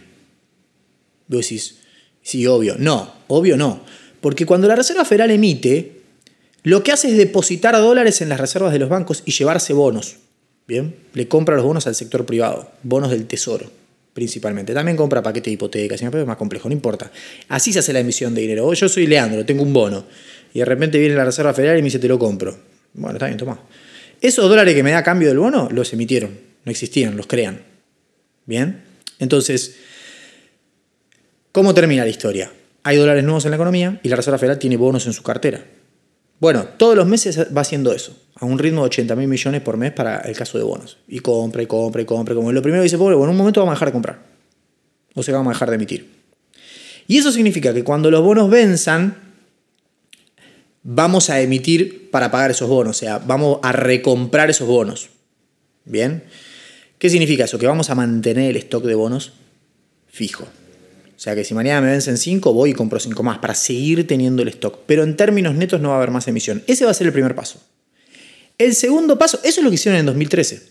Vos 1.28 1.42
decís, 1.42 1.80
sí, 2.22 2.46
obvio. 2.48 2.76
No, 2.78 3.14
obvio 3.28 3.58
no. 3.58 3.82
Porque 4.22 4.46
cuando 4.46 4.68
la 4.68 4.76
Reserva 4.76 5.06
Federal 5.06 5.32
emite, 5.32 6.02
lo 6.64 6.84
que 6.84 6.92
hace 6.92 7.10
es 7.10 7.18
depositar 7.18 7.76
dólares 7.76 8.22
en 8.22 8.30
las 8.30 8.40
reservas 8.40 8.74
de 8.74 8.80
los 8.80 8.90
bancos 8.90 9.24
y 9.26 9.32
llevarse 9.32 9.74
bonos. 9.74 10.18
Bien, 10.68 10.96
le 11.14 11.28
compra 11.28 11.56
los 11.56 11.64
bonos 11.64 11.86
al 11.88 11.96
sector 11.96 12.26
privado, 12.26 12.72
bonos 12.84 13.12
del 13.12 13.28
tesoro 13.28 13.70
principalmente. 14.16 14.74
También 14.74 14.96
compra 14.96 15.22
paquete 15.22 15.50
de 15.50 15.56
hipotecas, 15.56 16.00
siempre 16.00 16.22
es 16.22 16.26
más 16.26 16.38
complejo, 16.38 16.70
no 16.70 16.74
importa. 16.74 17.12
Así 17.50 17.74
se 17.74 17.80
hace 17.80 17.92
la 17.92 18.00
emisión 18.00 18.34
de 18.34 18.42
dinero. 18.42 18.74
Yo 18.74 18.88
soy 18.88 19.08
Leandro, 19.08 19.46
tengo 19.46 19.62
un 19.62 19.74
bono 19.74 20.06
y 20.54 20.60
de 20.60 20.66
repente 20.66 20.98
viene 20.98 21.16
la 21.16 21.26
Reserva 21.26 21.54
Federal 21.54 21.78
y 21.78 21.82
me 21.82 21.88
dice 21.88 22.00
te 22.00 22.08
lo 22.08 22.18
compro. 22.18 22.58
Bueno, 22.94 23.18
está 23.18 23.26
bien, 23.26 23.38
toma. 23.38 23.60
Esos 24.22 24.48
dólares 24.48 24.74
que 24.74 24.84
me 24.84 24.92
da 24.92 25.00
a 25.00 25.04
cambio 25.04 25.28
del 25.28 25.38
bono 25.38 25.68
los 25.70 25.92
emitieron, 25.92 26.32
no 26.64 26.72
existían, 26.72 27.18
los 27.18 27.28
crean. 27.28 27.60
¿Bien? 28.46 28.84
Entonces, 29.20 29.78
¿cómo 31.52 31.74
termina 31.74 32.04
la 32.04 32.10
historia? 32.10 32.52
Hay 32.84 32.98
dólares 32.98 33.24
nuevos 33.24 33.46
en 33.46 33.52
la 33.52 33.58
economía 33.58 34.00
y 34.04 34.10
la 34.10 34.16
Reserva 34.16 34.38
Federal 34.38 34.60
tiene 34.60 34.78
bonos 34.78 35.06
en 35.08 35.14
su 35.14 35.24
cartera. 35.24 35.66
Bueno, 36.40 36.66
todos 36.78 36.96
los 36.96 37.08
meses 37.08 37.48
va 37.56 37.62
haciendo 37.62 37.94
eso, 37.94 38.16
a 38.36 38.46
un 38.46 38.60
ritmo 38.60 38.82
de 38.82 38.88
80 38.88 39.16
mil 39.16 39.28
millones 39.28 39.62
por 39.62 39.78
mes 39.78 39.94
para 39.94 40.20
el 40.20 40.36
caso 40.36 40.58
de 40.58 40.64
bonos. 40.64 40.98
Y 41.08 41.20
compra, 41.20 41.64
y 41.64 41.66
compra, 41.66 42.02
y 42.02 42.06
compra. 42.06 42.36
Como 42.36 42.52
lo 42.52 42.62
primero 42.62 42.84
dice 42.84 42.98
pobre, 42.98 43.16
bueno, 43.16 43.32
en 43.32 43.36
un 43.36 43.38
momento 43.38 43.62
vamos 43.62 43.72
a 43.72 43.76
dejar 43.76 43.88
de 43.88 43.94
comprar. 43.94 44.20
O 45.16 45.24
sea, 45.24 45.34
vamos 45.34 45.52
a 45.52 45.54
dejar 45.54 45.70
de 45.70 45.76
emitir. 45.76 46.16
Y 47.08 47.18
eso 47.18 47.32
significa 47.32 47.74
que 47.74 47.84
cuando 47.84 48.12
los 48.12 48.22
bonos 48.22 48.50
venzan, 48.50 49.16
vamos 50.84 51.30
a 51.30 51.42
emitir 51.42 52.12
para 52.12 52.30
pagar 52.32 52.52
esos 52.52 52.70
bonos, 52.70 52.96
o 52.96 53.00
sea, 53.00 53.18
vamos 53.18 53.60
a 53.64 53.72
recomprar 53.72 54.50
esos 54.50 54.68
bonos. 54.68 55.10
¿Bien? 55.86 56.24
¿Qué 57.06 57.10
significa 57.12 57.44
eso? 57.44 57.60
Que 57.60 57.68
vamos 57.68 57.92
a 57.92 57.94
mantener 57.94 58.50
el 58.50 58.56
stock 58.56 58.84
de 58.84 58.96
bonos 58.96 59.34
fijo. 60.08 60.44
O 60.46 61.20
sea 61.20 61.36
que 61.36 61.44
si 61.44 61.54
mañana 61.54 61.80
me 61.82 61.92
vencen 61.92 62.18
5, 62.18 62.52
voy 62.52 62.72
y 62.72 62.74
compro 62.74 63.00
5 63.00 63.22
más 63.22 63.38
para 63.38 63.54
seguir 63.54 64.08
teniendo 64.08 64.42
el 64.42 64.48
stock. 64.48 64.80
Pero 64.88 65.04
en 65.04 65.16
términos 65.16 65.54
netos 65.54 65.80
no 65.82 65.90
va 65.90 65.94
a 65.94 65.98
haber 66.00 66.10
más 66.10 66.28
emisión. 66.28 66.64
Ese 66.66 66.84
va 66.84 66.90
a 66.90 66.96
ser 66.96 67.06
el 67.06 67.14
primer 67.14 67.36
paso. 67.36 67.62
El 68.58 68.74
segundo 68.74 69.20
paso, 69.20 69.40
eso 69.44 69.60
es 69.60 69.64
lo 69.64 69.70
que 69.70 69.76
hicieron 69.76 70.00
en 70.00 70.08
2013. 70.08 70.64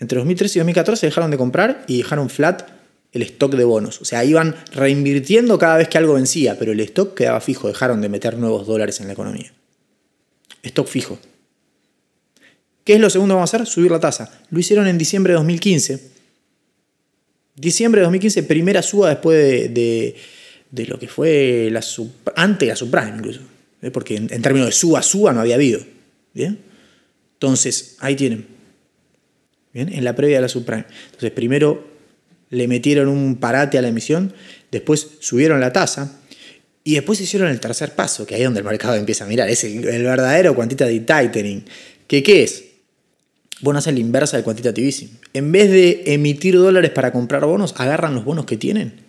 Entre 0.00 0.18
2013 0.18 0.58
y 0.58 0.58
2014 0.58 1.06
dejaron 1.06 1.30
de 1.30 1.36
comprar 1.36 1.84
y 1.86 1.98
dejaron 1.98 2.30
flat 2.30 2.68
el 3.12 3.22
stock 3.22 3.54
de 3.54 3.62
bonos. 3.62 4.00
O 4.00 4.04
sea, 4.04 4.24
iban 4.24 4.56
reinvirtiendo 4.72 5.56
cada 5.56 5.76
vez 5.76 5.86
que 5.86 5.98
algo 5.98 6.14
vencía, 6.14 6.58
pero 6.58 6.72
el 6.72 6.80
stock 6.80 7.14
quedaba 7.14 7.40
fijo, 7.40 7.68
dejaron 7.68 8.00
de 8.00 8.08
meter 8.08 8.38
nuevos 8.38 8.66
dólares 8.66 8.98
en 8.98 9.06
la 9.06 9.12
economía. 9.12 9.52
Stock 10.64 10.88
fijo. 10.88 11.20
¿Qué 12.84 12.94
es 12.94 13.00
lo 13.00 13.08
segundo 13.08 13.32
que 13.32 13.36
vamos 13.36 13.52
a 13.52 13.56
hacer? 13.56 13.66
Subir 13.66 13.90
la 13.90 13.98
tasa. 13.98 14.30
Lo 14.50 14.60
hicieron 14.60 14.86
en 14.86 14.98
diciembre 14.98 15.32
de 15.32 15.38
2015. 15.38 16.00
Diciembre 17.56 18.00
de 18.00 18.04
2015, 18.04 18.42
primera 18.42 18.82
suba 18.82 19.08
después 19.08 19.72
de, 19.72 20.16
lo 20.86 20.98
que 20.98 21.08
fue 21.08 21.68
la 21.70 21.82
antes 22.36 22.66
de 22.66 22.72
la 22.72 22.76
subprime 22.76 23.16
incluso. 23.16 23.40
¿eh? 23.80 23.90
Porque 23.90 24.16
en, 24.16 24.28
términos 24.42 24.68
de 24.68 24.72
suba, 24.72 25.02
suba 25.02 25.32
no 25.32 25.40
había 25.40 25.54
habido. 25.54 25.80
¿Bien? 26.34 26.58
Entonces, 27.34 27.96
ahí 28.00 28.16
tienen. 28.16 28.46
¿Bien? 29.72 29.92
En 29.92 30.04
la 30.04 30.14
previa 30.14 30.36
de 30.36 30.42
la 30.42 30.48
subprime. 30.48 30.84
Entonces, 31.06 31.30
primero 31.30 31.94
le 32.50 32.68
metieron 32.68 33.08
un 33.08 33.36
parate 33.36 33.78
a 33.78 33.82
la 33.82 33.88
emisión, 33.88 34.32
después 34.70 35.08
subieron 35.20 35.58
la 35.60 35.72
tasa 35.72 36.20
y 36.84 36.94
después 36.94 37.20
hicieron 37.20 37.48
el 37.48 37.58
tercer 37.58 37.94
paso, 37.94 38.26
que 38.26 38.34
ahí 38.34 38.42
es 38.42 38.46
donde 38.46 38.60
el 38.60 38.66
mercado 38.66 38.94
empieza 38.94 39.24
a 39.24 39.26
mirar, 39.26 39.48
es 39.48 39.64
el, 39.64 39.80
verdadero 39.80 40.54
quantitative 40.54 41.00
tightening. 41.00 41.64
¿Qué, 42.06 42.22
¿Qué 42.22 42.42
es? 42.42 42.73
Bueno, 43.64 43.78
hacer 43.78 43.94
la 43.94 44.00
inversa 44.00 44.36
del 44.36 44.44
quantitative 44.44 44.86
easing. 44.86 45.08
En 45.32 45.50
vez 45.50 45.70
de 45.70 46.02
emitir 46.08 46.54
dólares 46.54 46.90
para 46.90 47.12
comprar 47.12 47.46
bonos, 47.46 47.72
agarran 47.78 48.14
los 48.14 48.22
bonos 48.22 48.44
que 48.44 48.58
tienen 48.58 49.00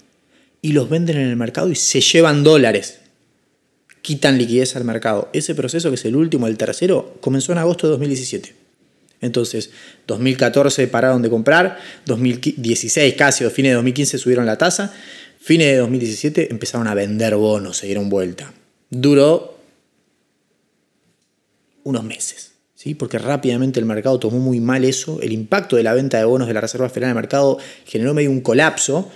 y 0.62 0.72
los 0.72 0.90
venden 0.90 1.18
en 1.18 1.28
el 1.28 1.36
mercado 1.36 1.70
y 1.70 1.76
se 1.76 2.00
llevan 2.00 2.42
dólares. 2.42 3.02
quitan 4.02 4.38
liquidez 4.38 4.78
al 4.78 4.86
mercado. 4.86 5.30
Ese 5.34 5.56
proceso, 5.56 5.90
que 5.90 5.96
es 5.96 6.06
el 6.06 6.16
último, 6.16 6.48
el 6.48 6.56
tercero, 6.56 7.18
comenzó 7.20 7.52
en 7.52 7.58
agosto 7.58 7.88
de 7.88 7.92
2017. 7.92 8.56
Entonces, 9.20 9.72
2014 10.08 10.88
pararon 10.88 11.22
de 11.22 11.30
comprar, 11.30 11.78
2016 12.06 13.14
casi, 13.16 13.44
o 13.44 13.50
fines 13.50 13.72
de 13.72 13.76
2015 13.76 14.18
subieron 14.18 14.46
la 14.46 14.58
tasa, 14.58 14.94
fines 15.38 15.68
de 15.68 15.78
2017 15.80 16.48
empezaron 16.50 16.88
a 16.88 16.94
vender 16.94 17.36
bonos, 17.36 17.76
se 17.76 17.88
dieron 17.88 18.08
vuelta. 18.08 18.54
Duró 18.90 19.60
unos 21.84 22.06
meses, 22.06 22.55
¿sí? 22.86 22.94
porque 22.94 23.18
rápidamente 23.18 23.80
el 23.80 23.86
mercado 23.86 24.20
tomó 24.20 24.38
muy 24.38 24.62
mal 24.62 24.86
eso, 24.86 25.20
el 25.22 25.34
impacto 25.34 25.76
de 25.76 25.84
la 25.84 25.94
venta 25.94 26.18
de 26.20 26.26
bonos 26.26 26.48
de 26.48 26.54
la 26.54 26.62
Reserva 26.62 26.88
Federal 26.88 27.10
en 27.10 27.18
el 27.18 27.22
mercado 27.22 27.58
generó 27.86 28.14
medio 28.14 28.30
un 28.30 28.42
colapso, 28.42 29.10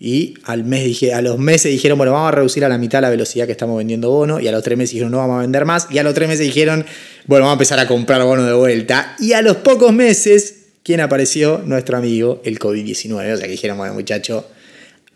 y 0.00 0.34
al 0.44 0.64
mes 0.64 0.84
dije, 0.84 1.14
a 1.14 1.22
los 1.22 1.38
meses 1.38 1.70
dijeron, 1.70 1.96
bueno, 1.96 2.12
vamos 2.12 2.28
a 2.28 2.32
reducir 2.32 2.64
a 2.64 2.68
la 2.68 2.76
mitad 2.76 3.00
la 3.00 3.10
velocidad 3.10 3.46
que 3.46 3.52
estamos 3.52 3.78
vendiendo 3.78 4.10
bonos. 4.10 4.42
Y 4.42 4.48
a 4.48 4.52
los 4.52 4.62
tres 4.62 4.76
meses 4.76 4.90
dijeron, 4.90 5.12
no 5.12 5.18
vamos 5.18 5.38
a 5.38 5.40
vender 5.42 5.64
más. 5.64 5.86
Y 5.90 5.98
a 5.98 6.02
los 6.02 6.12
tres 6.12 6.28
meses 6.28 6.44
dijeron, 6.44 6.84
bueno, 7.26 7.44
vamos 7.44 7.52
a 7.52 7.58
empezar 7.58 7.78
a 7.78 7.86
comprar 7.86 8.22
bonos 8.24 8.44
de 8.44 8.52
vuelta. 8.52 9.16
Y 9.18 9.32
a 9.32 9.40
los 9.40 9.58
pocos 9.58 9.94
meses, 9.94 10.56
¿quién 10.82 11.00
apareció? 11.00 11.62
Nuestro 11.64 11.96
amigo, 11.96 12.42
el 12.44 12.58
COVID-19. 12.58 13.32
O 13.32 13.36
sea, 13.36 13.46
que 13.46 13.52
dijeron, 13.52 13.78
bueno, 13.78 13.94
muchacho, 13.94 14.46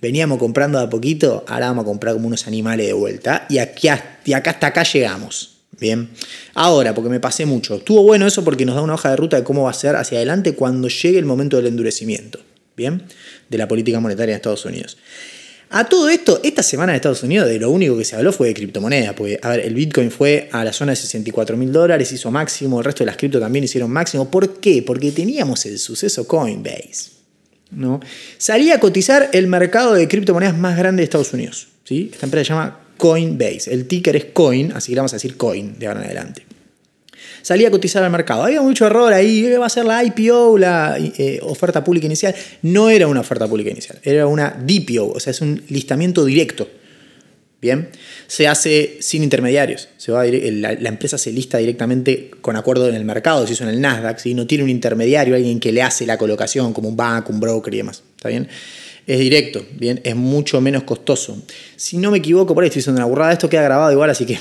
veníamos 0.00 0.38
comprando 0.38 0.78
de 0.78 0.84
a 0.84 0.88
poquito, 0.88 1.44
ahora 1.48 1.66
vamos 1.66 1.82
a 1.82 1.86
comprar 1.86 2.14
como 2.14 2.28
unos 2.28 2.46
animales 2.46 2.86
de 2.86 2.92
vuelta. 2.92 3.46
Y, 3.50 3.58
aquí, 3.58 3.88
y 4.24 4.32
acá 4.32 4.52
hasta 4.52 4.68
acá 4.68 4.84
llegamos. 4.84 5.57
Bien. 5.78 6.10
Ahora, 6.54 6.94
porque 6.94 7.10
me 7.10 7.20
pasé 7.20 7.46
mucho. 7.46 7.76
Estuvo 7.76 8.02
bueno 8.02 8.26
eso 8.26 8.44
porque 8.44 8.66
nos 8.66 8.74
da 8.74 8.82
una 8.82 8.94
hoja 8.94 9.10
de 9.10 9.16
ruta 9.16 9.36
de 9.36 9.44
cómo 9.44 9.64
va 9.64 9.70
a 9.70 9.74
ser 9.74 9.96
hacia 9.96 10.18
adelante 10.18 10.54
cuando 10.54 10.88
llegue 10.88 11.18
el 11.18 11.24
momento 11.24 11.56
del 11.56 11.66
endurecimiento. 11.66 12.40
Bien 12.76 13.02
de 13.48 13.58
la 13.58 13.68
política 13.68 14.00
monetaria 14.00 14.34
de 14.34 14.36
Estados 14.36 14.64
Unidos. 14.64 14.98
A 15.70 15.84
todo 15.84 16.08
esto, 16.08 16.40
esta 16.42 16.62
semana 16.62 16.92
en 16.92 16.96
Estados 16.96 17.22
Unidos 17.22 17.46
de 17.46 17.58
lo 17.58 17.70
único 17.70 17.96
que 17.98 18.04
se 18.04 18.16
habló 18.16 18.32
fue 18.32 18.48
de 18.48 18.54
criptomonedas, 18.54 19.12
porque 19.12 19.38
a 19.42 19.50
ver, 19.50 19.60
el 19.60 19.74
Bitcoin 19.74 20.10
fue 20.10 20.48
a 20.50 20.64
la 20.64 20.72
zona 20.72 20.92
de 20.92 20.96
64 20.96 21.58
mil 21.58 21.72
dólares, 21.72 22.10
hizo 22.10 22.30
máximo, 22.30 22.78
el 22.78 22.84
resto 22.86 23.04
de 23.04 23.06
las 23.06 23.18
cripto 23.18 23.38
también 23.38 23.64
hicieron 23.64 23.90
máximo. 23.90 24.30
¿Por 24.30 24.60
qué? 24.60 24.82
Porque 24.82 25.12
teníamos 25.12 25.66
el 25.66 25.78
suceso 25.78 26.26
Coinbase. 26.26 27.18
¿no? 27.70 28.00
Salía 28.38 28.76
a 28.76 28.80
cotizar 28.80 29.28
el 29.34 29.46
mercado 29.46 29.92
de 29.92 30.08
criptomonedas 30.08 30.56
más 30.56 30.78
grande 30.78 31.00
de 31.00 31.04
Estados 31.04 31.34
Unidos. 31.34 31.68
¿sí? 31.84 32.08
Esta 32.10 32.24
empresa 32.24 32.44
se 32.44 32.48
llama 32.54 32.80
Coinbase. 32.98 33.72
El 33.72 33.86
ticker 33.86 34.14
es 34.16 34.26
Coin, 34.26 34.72
así 34.72 34.88
que 34.88 34.96
le 34.96 35.00
vamos 35.00 35.14
a 35.14 35.16
decir 35.16 35.38
Coin 35.38 35.78
de 35.78 35.86
ahora 35.86 36.00
en 36.00 36.06
adelante 36.06 36.48
salía 37.48 37.68
a 37.68 37.70
cotizar 37.70 38.02
al 38.02 38.10
mercado. 38.10 38.44
Había 38.44 38.60
mucho 38.60 38.86
error 38.86 39.12
ahí, 39.12 39.42
¿qué 39.42 39.56
va 39.56 39.66
a 39.66 39.70
ser 39.70 39.86
la 39.86 40.04
IPO, 40.04 40.58
la 40.58 40.96
eh, 40.98 41.40
oferta 41.42 41.82
pública 41.82 42.06
inicial? 42.06 42.34
No 42.62 42.90
era 42.90 43.06
una 43.06 43.20
oferta 43.20 43.46
pública 43.46 43.70
inicial, 43.70 43.98
era 44.02 44.26
una 44.26 44.50
DPO, 44.50 45.12
o 45.14 45.20
sea, 45.20 45.30
es 45.30 45.40
un 45.40 45.62
listamiento 45.68 46.24
directo. 46.24 46.68
Bien, 47.60 47.88
se 48.28 48.46
hace 48.46 48.98
sin 49.00 49.24
intermediarios. 49.24 49.88
Se 49.96 50.12
va 50.12 50.24
la, 50.26 50.88
empresa 50.88 51.18
se 51.18 51.32
lista 51.32 51.58
directamente 51.58 52.30
con 52.40 52.54
acuerdo 52.54 52.88
en 52.88 52.94
el 52.94 53.04
mercado, 53.04 53.46
si 53.48 53.54
eso 53.54 53.64
en 53.64 53.70
el 53.70 53.80
Nasdaq, 53.80 54.18
si 54.20 54.32
no 54.34 54.46
tiene 54.46 54.62
un 54.62 54.70
intermediario, 54.70 55.34
alguien 55.34 55.58
que 55.58 55.72
le 55.72 55.82
hace 55.82 56.06
la 56.06 56.18
colocación, 56.18 56.72
como 56.72 56.88
un 56.88 56.96
banco, 56.96 57.32
un 57.32 57.40
broker 57.40 57.74
y 57.74 57.78
demás. 57.78 58.04
¿Está 58.14 58.28
bien? 58.28 58.46
Es 59.08 59.18
directo, 59.18 59.64
bien, 59.72 60.02
es 60.04 60.14
mucho 60.14 60.60
menos 60.60 60.82
costoso. 60.82 61.42
Si 61.76 61.96
no 61.96 62.10
me 62.10 62.18
equivoco, 62.18 62.54
por 62.54 62.62
ahí 62.62 62.68
estoy 62.68 62.80
diciendo 62.80 63.00
una 63.00 63.06
burrada, 63.06 63.32
esto 63.32 63.48
queda 63.48 63.62
grabado 63.62 63.90
igual, 63.90 64.10
así 64.10 64.26
que 64.26 64.38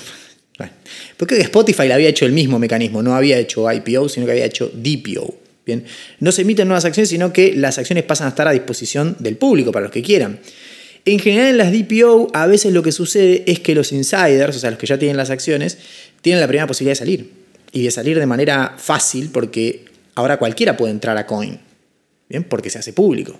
porque 1.17 1.39
Spotify 1.39 1.89
había 1.89 2.09
hecho 2.09 2.25
el 2.25 2.33
mismo 2.33 2.59
mecanismo, 2.59 3.01
no 3.01 3.15
había 3.15 3.37
hecho 3.37 3.71
IPO, 3.71 4.09
sino 4.09 4.25
que 4.25 4.33
había 4.33 4.43
hecho 4.43 4.69
DPO. 4.73 5.35
Bien, 5.65 5.85
no 6.19 6.33
se 6.33 6.41
emiten 6.41 6.67
nuevas 6.67 6.83
acciones, 6.83 7.07
sino 7.07 7.31
que 7.31 7.53
las 7.55 7.77
acciones 7.77 8.03
pasan 8.03 8.27
a 8.27 8.29
estar 8.31 8.45
a 8.45 8.51
disposición 8.51 9.15
del 9.19 9.37
público 9.37 9.71
para 9.71 9.83
los 9.83 9.91
que 9.93 10.01
quieran. 10.01 10.41
En 11.05 11.19
general 11.19 11.51
en 11.51 11.57
las 11.57 11.71
DPO 11.71 12.31
a 12.33 12.45
veces 12.45 12.73
lo 12.73 12.83
que 12.83 12.91
sucede 12.91 13.43
es 13.47 13.61
que 13.61 13.73
los 13.73 13.93
insiders, 13.93 14.57
o 14.57 14.59
sea, 14.59 14.69
los 14.69 14.79
que 14.79 14.87
ya 14.87 14.99
tienen 14.99 15.15
las 15.15 15.29
acciones, 15.29 15.77
tienen 16.21 16.41
la 16.41 16.47
primera 16.47 16.67
posibilidad 16.67 16.91
de 16.91 16.99
salir. 16.99 17.31
Y 17.71 17.83
de 17.83 17.91
salir 17.91 18.19
de 18.19 18.25
manera 18.25 18.75
fácil 18.77 19.29
porque 19.31 19.85
ahora 20.15 20.35
cualquiera 20.35 20.75
puede 20.75 20.91
entrar 20.91 21.17
a 21.17 21.25
Coin. 21.25 21.57
Bien, 22.27 22.43
porque 22.43 22.69
se 22.69 22.79
hace 22.79 22.91
público. 22.91 23.39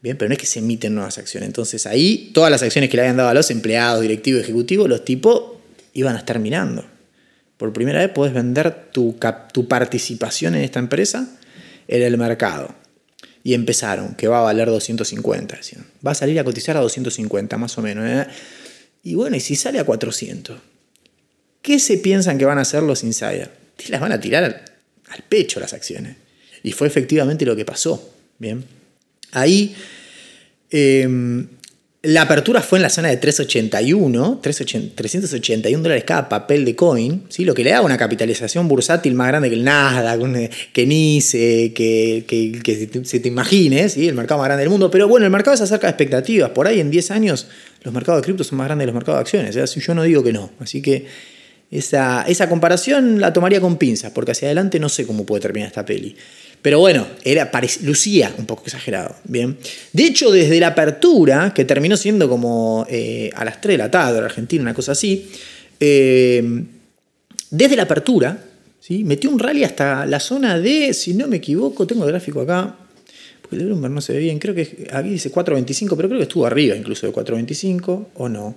Bien, 0.00 0.16
pero 0.16 0.28
no 0.28 0.34
es 0.34 0.38
que 0.38 0.46
se 0.46 0.60
emiten 0.60 0.94
nuevas 0.94 1.18
acciones. 1.18 1.48
Entonces 1.48 1.86
ahí 1.86 2.30
todas 2.32 2.50
las 2.50 2.62
acciones 2.62 2.88
que 2.88 2.96
le 2.96 3.02
habían 3.02 3.16
dado 3.16 3.30
a 3.30 3.34
los 3.34 3.50
empleados, 3.50 4.00
directivos, 4.00 4.42
ejecutivos, 4.42 4.88
los 4.88 5.04
tipos 5.04 5.56
iban 5.92 6.14
a 6.14 6.20
estar 6.20 6.38
mirando. 6.38 6.84
Por 7.56 7.72
primera 7.72 7.98
vez 7.98 8.10
puedes 8.14 8.32
vender 8.32 8.90
tu, 8.92 9.18
tu 9.52 9.66
participación 9.66 10.54
en 10.54 10.62
esta 10.62 10.78
empresa 10.78 11.28
en 11.88 12.02
el 12.02 12.16
mercado. 12.16 12.74
Y 13.42 13.54
empezaron, 13.54 14.14
que 14.14 14.28
va 14.28 14.40
a 14.40 14.42
valer 14.42 14.68
250. 14.68 15.58
Va 16.06 16.10
a 16.10 16.14
salir 16.14 16.38
a 16.38 16.44
cotizar 16.44 16.76
a 16.76 16.80
250 16.80 17.56
más 17.56 17.78
o 17.78 17.82
menos. 17.82 18.04
¿eh? 18.06 18.26
Y 19.02 19.14
bueno, 19.14 19.36
y 19.36 19.40
si 19.40 19.56
sale 19.56 19.78
a 19.78 19.84
400, 19.84 20.58
¿qué 21.62 21.78
se 21.78 21.96
piensan 21.98 22.36
que 22.36 22.44
van 22.44 22.58
a 22.58 22.62
hacer 22.62 22.82
los 22.82 23.02
insiders? 23.04 23.50
Te 23.76 23.88
las 23.88 24.00
van 24.00 24.12
a 24.12 24.20
tirar 24.20 24.44
al, 24.44 25.22
pecho 25.28 25.60
las 25.60 25.72
acciones. 25.72 26.16
Y 26.62 26.72
fue 26.72 26.86
efectivamente 26.88 27.46
lo 27.46 27.56
que 27.56 27.64
pasó. 27.64 28.12
Bien. 28.38 28.64
Ahí 29.32 29.74
em, 30.70 31.46
la 32.02 32.22
apertura 32.22 32.62
fue 32.62 32.78
en 32.78 32.84
la 32.84 32.90
zona 32.90 33.08
de 33.08 33.16
381, 33.16 34.40
381 34.40 35.82
dólares 35.82 36.04
cada 36.04 36.28
papel 36.28 36.64
de 36.64 36.76
coin, 36.76 37.24
¿sí? 37.28 37.44
lo 37.44 37.54
que 37.54 37.64
le 37.64 37.70
da 37.70 37.82
una 37.82 37.98
capitalización 37.98 38.68
bursátil 38.68 39.14
más 39.14 39.28
grande 39.28 39.48
que 39.48 39.56
el 39.56 39.64
Nasdaq, 39.64 40.20
que 40.72 40.86
NICE, 40.86 41.72
que, 41.74 42.24
que, 42.26 43.02
se 43.04 43.18
te 43.20 43.28
imagine, 43.28 43.88
¿sí? 43.88 44.06
el 44.06 44.14
mercado 44.14 44.38
más 44.38 44.46
grande 44.46 44.62
del 44.62 44.70
mundo. 44.70 44.90
Pero 44.90 45.08
bueno, 45.08 45.26
el 45.26 45.32
mercado 45.32 45.56
se 45.56 45.64
acerca 45.64 45.88
a 45.88 45.90
expectativas. 45.90 46.50
Por 46.50 46.68
ahí 46.68 46.78
en 46.78 46.90
10 46.90 47.10
años 47.10 47.48
los 47.82 47.92
mercados 47.92 48.22
de 48.22 48.26
cripto 48.26 48.44
son 48.44 48.58
más 48.58 48.68
grandes 48.68 48.84
que 48.84 48.86
los 48.86 48.94
mercados 48.94 49.18
de 49.18 49.22
acciones. 49.22 49.56
¿eh? 49.56 49.80
Yo 49.80 49.94
no 49.94 50.04
digo 50.04 50.22
que 50.22 50.32
no. 50.32 50.50
Así 50.60 50.80
que 50.80 51.04
esa, 51.70 52.24
esa 52.28 52.48
comparación 52.48 53.20
la 53.20 53.32
tomaría 53.32 53.60
con 53.60 53.76
pinzas, 53.76 54.12
porque 54.12 54.32
hacia 54.32 54.46
adelante 54.46 54.78
no 54.78 54.88
sé 54.88 55.04
cómo 55.04 55.26
puede 55.26 55.42
terminar 55.42 55.66
esta 55.66 55.84
peli. 55.84 56.16
Pero 56.62 56.80
bueno, 56.80 57.06
era, 57.24 57.50
lucía 57.82 58.34
un 58.36 58.46
poco 58.46 58.64
exagerado. 58.64 59.14
Bien. 59.24 59.56
De 59.92 60.04
hecho, 60.04 60.30
desde 60.30 60.58
la 60.58 60.68
apertura, 60.68 61.52
que 61.54 61.64
terminó 61.64 61.96
siendo 61.96 62.28
como 62.28 62.86
eh, 62.90 63.30
a 63.34 63.44
las 63.44 63.60
3 63.60 63.74
de 63.74 63.78
la 63.78 63.90
tarde 63.90 64.18
en 64.18 64.24
Argentina, 64.24 64.62
una 64.62 64.74
cosa 64.74 64.92
así, 64.92 65.30
eh, 65.78 66.64
desde 67.50 67.76
la 67.76 67.84
apertura, 67.84 68.44
¿sí? 68.80 69.04
metió 69.04 69.30
un 69.30 69.38
rally 69.38 69.64
hasta 69.64 70.04
la 70.04 70.20
zona 70.20 70.58
de, 70.58 70.92
si 70.92 71.14
no 71.14 71.28
me 71.28 71.36
equivoco, 71.36 71.86
tengo 71.86 72.04
el 72.04 72.10
gráfico 72.10 72.40
acá, 72.40 72.76
porque 73.40 73.56
el 73.56 73.66
Bloomberg 73.66 73.94
no 73.94 74.00
se 74.00 74.12
ve 74.12 74.18
bien, 74.18 74.38
creo 74.38 74.54
que 74.54 74.88
aquí 74.92 75.10
dice 75.10 75.32
4.25, 75.32 75.96
pero 75.96 76.08
creo 76.08 76.18
que 76.18 76.24
estuvo 76.24 76.44
arriba 76.44 76.76
incluso 76.76 77.06
de 77.06 77.12
4.25, 77.12 78.06
o 78.14 78.28
no. 78.28 78.54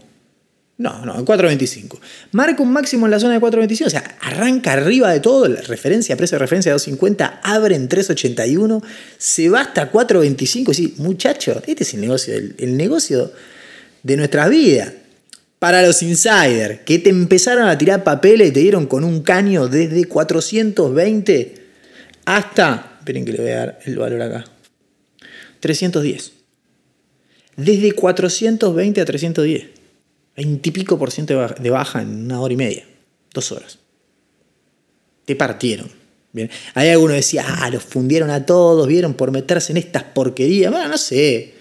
No, 0.81 1.05
no, 1.05 1.15
en 1.15 1.23
4.25. 1.23 1.99
Marca 2.31 2.63
un 2.63 2.73
máximo 2.73 3.05
en 3.05 3.11
la 3.11 3.19
zona 3.19 3.35
de 3.35 3.39
4.25, 3.39 3.85
o 3.85 3.89
sea, 3.91 4.17
arranca 4.19 4.73
arriba 4.73 5.13
de 5.13 5.19
todo, 5.19 5.47
la 5.47 5.61
referencia, 5.61 6.17
precio 6.17 6.37
de 6.37 6.39
referencia 6.39 6.71
de 6.71 6.79
2.50, 6.79 7.39
abre 7.43 7.75
en 7.75 7.87
3.81, 7.87 8.81
se 9.15 9.49
va 9.49 9.61
hasta 9.61 9.91
4.25 9.91 10.71
y 10.71 10.73
sí, 10.73 10.95
muchacho, 10.97 11.61
este 11.67 11.83
es 11.83 11.93
el 11.93 12.01
negocio, 12.01 12.33
el, 12.35 12.77
negocio 12.77 13.31
de 14.01 14.17
nuestra 14.17 14.49
vida. 14.49 14.91
Para 15.59 15.85
los 15.85 16.01
insiders, 16.01 16.79
que 16.79 16.97
te 16.97 17.11
empezaron 17.11 17.67
a 17.67 17.77
tirar 17.77 18.03
papeles 18.03 18.47
y 18.47 18.51
te 18.51 18.61
dieron 18.61 18.87
con 18.87 19.03
un 19.03 19.21
caño 19.21 19.67
desde 19.67 20.05
420 20.05 21.55
hasta, 22.25 22.97
esperen 22.97 23.23
que 23.23 23.33
le 23.33 23.39
voy 23.39 23.51
a 23.51 23.55
dar 23.57 23.79
el 23.85 23.99
valor 23.99 24.19
acá, 24.23 24.45
310. 25.59 26.31
Desde 27.55 27.91
420 27.91 29.01
a 29.01 29.05
310. 29.05 29.80
20 30.35 30.69
y 30.69 30.71
pico 30.71 30.97
por 30.97 31.11
ciento 31.11 31.47
de 31.47 31.69
baja 31.69 32.01
en 32.01 32.25
una 32.25 32.39
hora 32.41 32.53
y 32.53 32.57
media, 32.57 32.85
dos 33.33 33.51
horas. 33.51 33.79
Te 35.25 35.35
partieron. 35.35 36.01
Bien. 36.33 36.49
Hay 36.73 36.89
algunos 36.89 37.15
decía, 37.15 37.43
ah, 37.45 37.69
los 37.69 37.83
fundieron 37.83 38.29
a 38.29 38.45
todos, 38.45 38.87
vieron 38.87 39.13
por 39.13 39.31
meterse 39.31 39.73
en 39.73 39.77
estas 39.77 40.03
porquerías. 40.03 40.71
Bueno, 40.71 40.87
no 40.87 40.97
sé. 40.97 41.53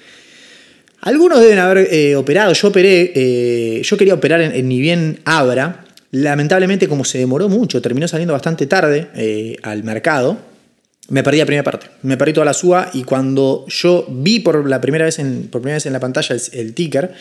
Algunos 1.01 1.41
deben 1.41 1.59
haber 1.59 1.93
eh, 1.93 2.15
operado. 2.15 2.53
Yo 2.53 2.69
operé, 2.69 3.13
eh, 3.15 3.83
yo 3.83 3.97
quería 3.97 4.15
operar 4.15 4.41
en, 4.41 4.69
ni 4.69 4.81
bien 4.81 5.21
Abra. 5.25 5.85
Lamentablemente, 6.13 6.89
como 6.89 7.05
se 7.05 7.19
demoró 7.19 7.49
mucho, 7.49 7.81
terminó 7.81 8.07
saliendo 8.07 8.33
bastante 8.33 8.67
tarde 8.67 9.09
eh, 9.15 9.57
al 9.63 9.83
mercado. 9.83 10.39
Me 11.09 11.23
perdí 11.23 11.39
la 11.39 11.47
primera 11.47 11.65
parte. 11.65 11.87
Me 12.03 12.17
perdí 12.17 12.33
toda 12.33 12.45
la 12.45 12.55
suba 12.55 12.91
y 12.93 13.03
cuando 13.03 13.65
yo 13.69 14.07
vi 14.09 14.41
por 14.41 14.69
la 14.69 14.81
primera 14.81 15.05
vez 15.05 15.19
en, 15.19 15.49
por 15.49 15.61
primera 15.61 15.77
vez 15.77 15.87
en 15.87 15.93
la 15.93 16.01
pantalla 16.01 16.37
el 16.53 16.75
ticker, 16.75 17.13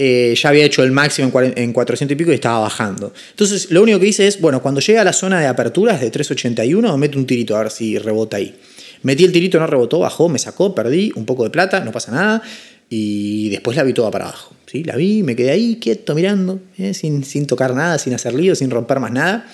eh, 0.00 0.34
ya 0.40 0.50
había 0.50 0.64
hecho 0.64 0.84
el 0.84 0.92
máximo 0.92 1.32
en 1.40 1.72
400 1.72 2.14
y 2.14 2.16
pico 2.16 2.30
y 2.30 2.34
estaba 2.34 2.60
bajando. 2.60 3.12
Entonces, 3.30 3.70
lo 3.72 3.82
único 3.82 3.98
que 3.98 4.06
hice 4.06 4.28
es, 4.28 4.40
bueno, 4.40 4.62
cuando 4.62 4.80
llega 4.80 5.00
a 5.00 5.04
la 5.04 5.12
zona 5.12 5.40
de 5.40 5.48
aperturas 5.48 6.00
de 6.00 6.10
381, 6.10 6.96
meto 6.96 7.18
un 7.18 7.26
tirito 7.26 7.56
a 7.56 7.64
ver 7.64 7.72
si 7.72 7.98
rebota 7.98 8.36
ahí. 8.36 8.54
Metí 9.02 9.24
el 9.24 9.32
tirito, 9.32 9.58
no 9.58 9.66
rebotó, 9.66 9.98
bajó, 9.98 10.28
me 10.28 10.38
sacó, 10.38 10.72
perdí 10.72 11.12
un 11.16 11.24
poco 11.24 11.42
de 11.42 11.50
plata, 11.50 11.80
no 11.80 11.90
pasa 11.90 12.12
nada. 12.12 12.42
Y 12.88 13.48
después 13.50 13.76
la 13.76 13.82
vi 13.82 13.92
toda 13.92 14.10
para 14.12 14.26
abajo. 14.26 14.54
¿sí? 14.66 14.84
La 14.84 14.94
vi, 14.94 15.24
me 15.24 15.34
quedé 15.34 15.50
ahí 15.50 15.78
quieto 15.80 16.14
mirando, 16.14 16.60
¿eh? 16.78 16.94
sin, 16.94 17.24
sin 17.24 17.46
tocar 17.46 17.74
nada, 17.74 17.98
sin 17.98 18.14
hacer 18.14 18.34
lío, 18.34 18.54
sin 18.54 18.70
romper 18.70 19.00
más 19.00 19.10
nada. 19.10 19.50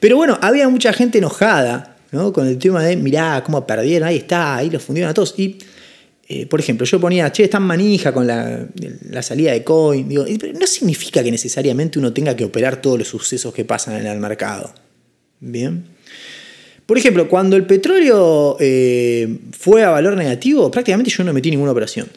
Pero 0.00 0.16
bueno, 0.16 0.38
había 0.42 0.68
mucha 0.68 0.92
gente 0.92 1.18
enojada 1.18 1.96
¿no? 2.12 2.32
con 2.32 2.46
el 2.46 2.58
tema 2.58 2.82
de, 2.82 2.96
mirá, 2.96 3.42
cómo 3.44 3.66
perdieron, 3.66 4.06
ahí 4.06 4.16
está, 4.16 4.56
ahí 4.56 4.68
los 4.68 4.82
fundieron 4.82 5.10
a 5.10 5.14
todos. 5.14 5.34
Y 5.38 5.58
eh, 6.30 6.44
por 6.44 6.60
ejemplo, 6.60 6.86
yo 6.86 7.00
ponía, 7.00 7.32
che, 7.32 7.44
están 7.44 7.62
manija 7.62 8.12
con 8.12 8.26
la, 8.26 8.66
la 9.10 9.22
salida 9.22 9.52
de 9.52 9.64
coin. 9.64 10.06
Digo, 10.06 10.26
no 10.60 10.66
significa 10.66 11.22
que 11.24 11.30
necesariamente 11.30 11.98
uno 11.98 12.12
tenga 12.12 12.36
que 12.36 12.44
operar 12.44 12.82
todos 12.82 12.98
los 12.98 13.08
sucesos 13.08 13.54
que 13.54 13.64
pasan 13.64 13.96
en 13.96 14.06
el 14.06 14.18
mercado. 14.18 14.74
Bien. 15.40 15.84
Por 16.84 16.98
ejemplo, 16.98 17.28
cuando 17.28 17.56
el 17.56 17.64
petróleo 17.64 18.58
eh, 18.60 19.38
fue 19.52 19.82
a 19.84 19.88
valor 19.88 20.16
negativo, 20.16 20.70
prácticamente 20.70 21.10
yo 21.10 21.24
no 21.24 21.32
metí 21.32 21.50
ninguna 21.50 21.72
operación. 21.72 22.08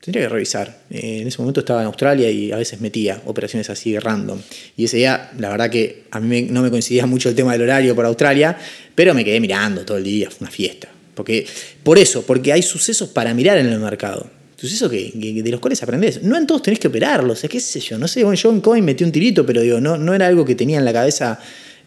Tendría 0.00 0.24
que 0.24 0.28
revisar. 0.30 0.80
Eh, 0.90 1.20
en 1.20 1.28
ese 1.28 1.38
momento 1.38 1.60
estaba 1.60 1.82
en 1.82 1.88
Australia 1.88 2.30
y 2.30 2.50
a 2.50 2.56
veces 2.56 2.80
metía 2.80 3.20
operaciones 3.26 3.68
así 3.68 3.98
random. 3.98 4.38
Y 4.76 4.84
ese 4.84 4.96
día, 4.96 5.30
la 5.38 5.50
verdad 5.50 5.68
que 5.68 6.04
a 6.10 6.18
mí 6.18 6.42
no 6.50 6.62
me 6.62 6.70
coincidía 6.70 7.04
mucho 7.04 7.28
el 7.28 7.34
tema 7.34 7.52
del 7.52 7.62
horario 7.62 7.94
por 7.94 8.06
Australia, 8.06 8.56
pero 8.94 9.12
me 9.12 9.22
quedé 9.22 9.38
mirando 9.38 9.84
todo 9.84 9.98
el 9.98 10.04
día, 10.04 10.30
fue 10.30 10.46
una 10.46 10.50
fiesta. 10.50 10.88
Porque, 11.14 11.46
por 11.82 11.98
eso, 11.98 12.22
porque 12.22 12.52
hay 12.52 12.62
sucesos 12.62 13.08
para 13.08 13.34
mirar 13.34 13.58
en 13.58 13.66
el 13.66 13.78
mercado. 13.78 14.30
Sucesos 14.56 14.90
que, 14.90 15.12
de 15.42 15.50
los 15.50 15.60
cuales 15.60 15.82
aprendes. 15.82 16.22
No 16.22 16.36
en 16.36 16.46
todos 16.46 16.62
tenés 16.62 16.78
que 16.78 16.88
operarlos, 16.88 17.42
qué 17.48 17.60
sé 17.60 17.80
yo. 17.80 17.98
No 17.98 18.06
sé, 18.08 18.20
yo 18.20 18.50
en 18.50 18.60
Coin 18.60 18.84
metí 18.84 19.04
un 19.04 19.12
tirito, 19.12 19.44
pero 19.44 19.60
digo, 19.60 19.80
no, 19.80 19.98
no 19.98 20.14
era 20.14 20.26
algo 20.26 20.44
que 20.44 20.54
tenía 20.54 20.78
en 20.78 20.84
la 20.84 20.92
cabeza 20.92 21.38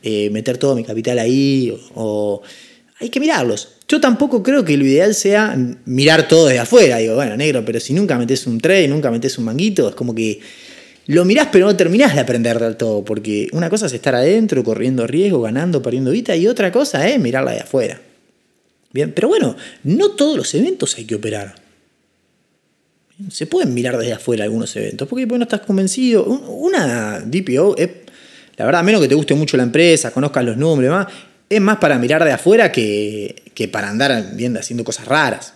eh, 0.04 0.30
meter 0.30 0.58
todo 0.58 0.76
mi 0.76 0.84
capital 0.84 1.18
ahí 1.20 1.76
o 1.96 2.42
hay 3.00 3.10
que 3.10 3.20
mirarlos. 3.20 3.70
Yo 3.88 4.00
tampoco 4.00 4.44
creo 4.44 4.64
que 4.64 4.78
lo 4.78 4.86
ideal 4.86 5.16
sea 5.16 5.58
mirar 5.86 6.28
todo 6.28 6.48
desde 6.48 6.60
afuera. 6.60 6.98
Digo, 6.98 7.16
bueno, 7.16 7.36
negro, 7.38 7.64
pero 7.66 7.80
si 7.80 7.94
nunca 7.94 8.18
metes 8.18 8.46
un 8.46 8.60
trade, 8.60 8.88
nunca 8.88 9.10
metes 9.12 9.38
un 9.38 9.46
manguito, 9.46 9.90
es 9.90 9.96
como 9.96 10.14
que 10.14 10.40
lo 11.08 11.24
mirás 11.24 11.50
pero 11.52 11.68
no 11.68 11.76
terminás 11.76 12.16
de 12.16 12.22
aprender 12.22 12.60
del 12.60 12.78
todo, 12.78 13.06
porque 13.06 13.48
una 13.52 13.70
cosa 13.70 13.86
es 13.86 13.94
estar 13.94 14.16
adentro, 14.16 14.64
corriendo 14.64 15.06
riesgo, 15.06 15.42
ganando, 15.42 15.82
perdiendo 15.82 16.12
vida, 16.12 16.36
y 16.36 16.48
otra 16.48 16.72
cosa 16.72 17.08
es 17.08 17.20
mirarla 17.20 17.52
de 17.52 17.60
afuera. 17.60 18.02
Bien, 18.96 19.12
pero 19.12 19.28
bueno, 19.28 19.58
no 19.84 20.12
todos 20.12 20.38
los 20.38 20.54
eventos 20.54 20.96
hay 20.98 21.04
que 21.04 21.16
operar. 21.16 21.54
Se 23.30 23.46
pueden 23.46 23.74
mirar 23.74 23.98
desde 23.98 24.14
afuera 24.14 24.46
algunos 24.46 24.74
eventos, 24.78 25.06
porque 25.10 25.26
no 25.26 25.44
estás 25.44 25.60
convencido. 25.60 26.24
Una 26.24 27.20
DPO 27.20 27.76
es, 27.78 27.90
la 28.56 28.64
verdad, 28.64 28.80
a 28.80 28.84
menos 28.84 29.02
que 29.02 29.10
te 29.10 29.16
guste 29.16 29.36
mucho 29.36 29.58
la 29.58 29.64
empresa, 29.64 30.12
conozcas 30.12 30.46
los 30.46 30.56
números 30.56 31.08
y 31.08 31.35
es 31.50 31.62
más 31.62 31.78
para 31.78 32.00
mirar 32.00 32.24
de 32.24 32.32
afuera 32.32 32.72
que, 32.72 33.36
para 33.72 33.90
andar 33.90 34.32
viendo 34.36 34.60
haciendo 34.60 34.84
cosas 34.84 35.06
raras. 35.06 35.54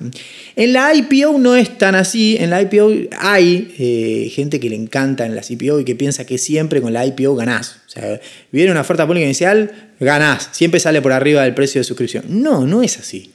En 0.56 0.74
la 0.74 0.94
IPO 0.94 1.38
no 1.40 1.56
es 1.56 1.78
tan 1.78 1.96
así. 1.96 2.38
En 2.40 2.50
la 2.52 2.62
IPO 2.62 2.92
hay 3.20 3.74
eh, 3.80 4.30
gente 4.30 4.60
que 4.60 4.70
le 4.70 4.76
encanta 4.76 5.26
en 5.26 5.36
las 5.36 5.50
IPO 5.50 5.80
y 5.80 5.86
que 5.86 5.96
piensa 5.96 6.26
que 6.26 6.38
siempre 6.38 6.82
con 6.82 6.94
la 6.94 7.06
IPO 7.06 7.36
ganás. 7.36 7.78
O 7.88 7.90
sea, 7.90 8.20
viene 8.52 8.72
una 8.72 8.82
oferta 8.82 9.06
pública 9.08 9.26
inicial, 9.26 9.72
ganás. 10.00 10.50
Siempre 10.52 10.80
sale 10.80 11.02
por 11.02 11.12
arriba 11.12 11.44
del 11.44 11.56
precio 11.56 11.82
de 11.82 11.86
suscripción. 11.86 12.26
No, 12.28 12.66
no 12.68 12.84
es 12.84 13.00
así. 13.00 13.32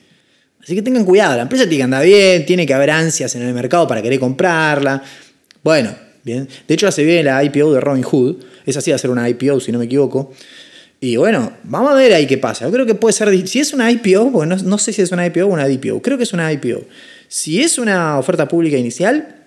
Así 0.62 0.74
que 0.74 0.82
tengan 0.82 1.04
cuidado. 1.04 1.36
La 1.36 1.42
empresa 1.42 1.64
tiene 1.64 1.78
que 1.78 1.82
andar 1.82 2.04
bien, 2.04 2.46
tiene 2.46 2.66
que 2.66 2.72
haber 2.72 2.90
ansias 2.90 3.34
en 3.34 3.42
el 3.42 3.52
mercado 3.52 3.86
para 3.86 4.00
querer 4.00 4.20
comprarla. 4.20 5.02
Bueno, 5.62 5.94
bien. 6.22 6.48
De 6.66 6.74
hecho, 6.74 6.86
ya 6.86 6.92
se 6.92 7.22
la 7.22 7.42
IPO 7.42 7.74
de 7.74 7.80
Robin 7.80 8.02
Hood. 8.02 8.36
Es 8.64 8.76
así 8.76 8.92
hacer 8.92 9.10
una 9.10 9.28
IPO, 9.28 9.60
si 9.60 9.72
no 9.72 9.78
me 9.78 9.84
equivoco. 9.86 10.32
Y 11.04 11.16
bueno, 11.16 11.52
vamos 11.64 11.90
a 11.90 11.94
ver 11.96 12.14
ahí 12.14 12.26
qué 12.26 12.38
pasa. 12.38 12.64
Yo 12.64 12.72
creo 12.72 12.86
que 12.86 12.94
puede 12.94 13.12
ser, 13.12 13.46
si 13.46 13.60
es 13.60 13.74
una 13.74 13.90
IPO, 13.90 14.32
porque 14.32 14.56
no, 14.64 14.78
sé 14.78 14.90
si 14.90 15.02
es 15.02 15.12
una 15.12 15.26
IPO 15.26 15.44
o 15.44 15.48
una 15.48 15.68
DPO, 15.68 16.00
creo 16.00 16.16
que 16.16 16.22
es 16.22 16.32
una 16.32 16.50
IPO. 16.50 16.82
Si 17.28 17.60
es 17.60 17.76
una 17.76 18.18
oferta 18.18 18.48
pública 18.48 18.78
inicial, 18.78 19.44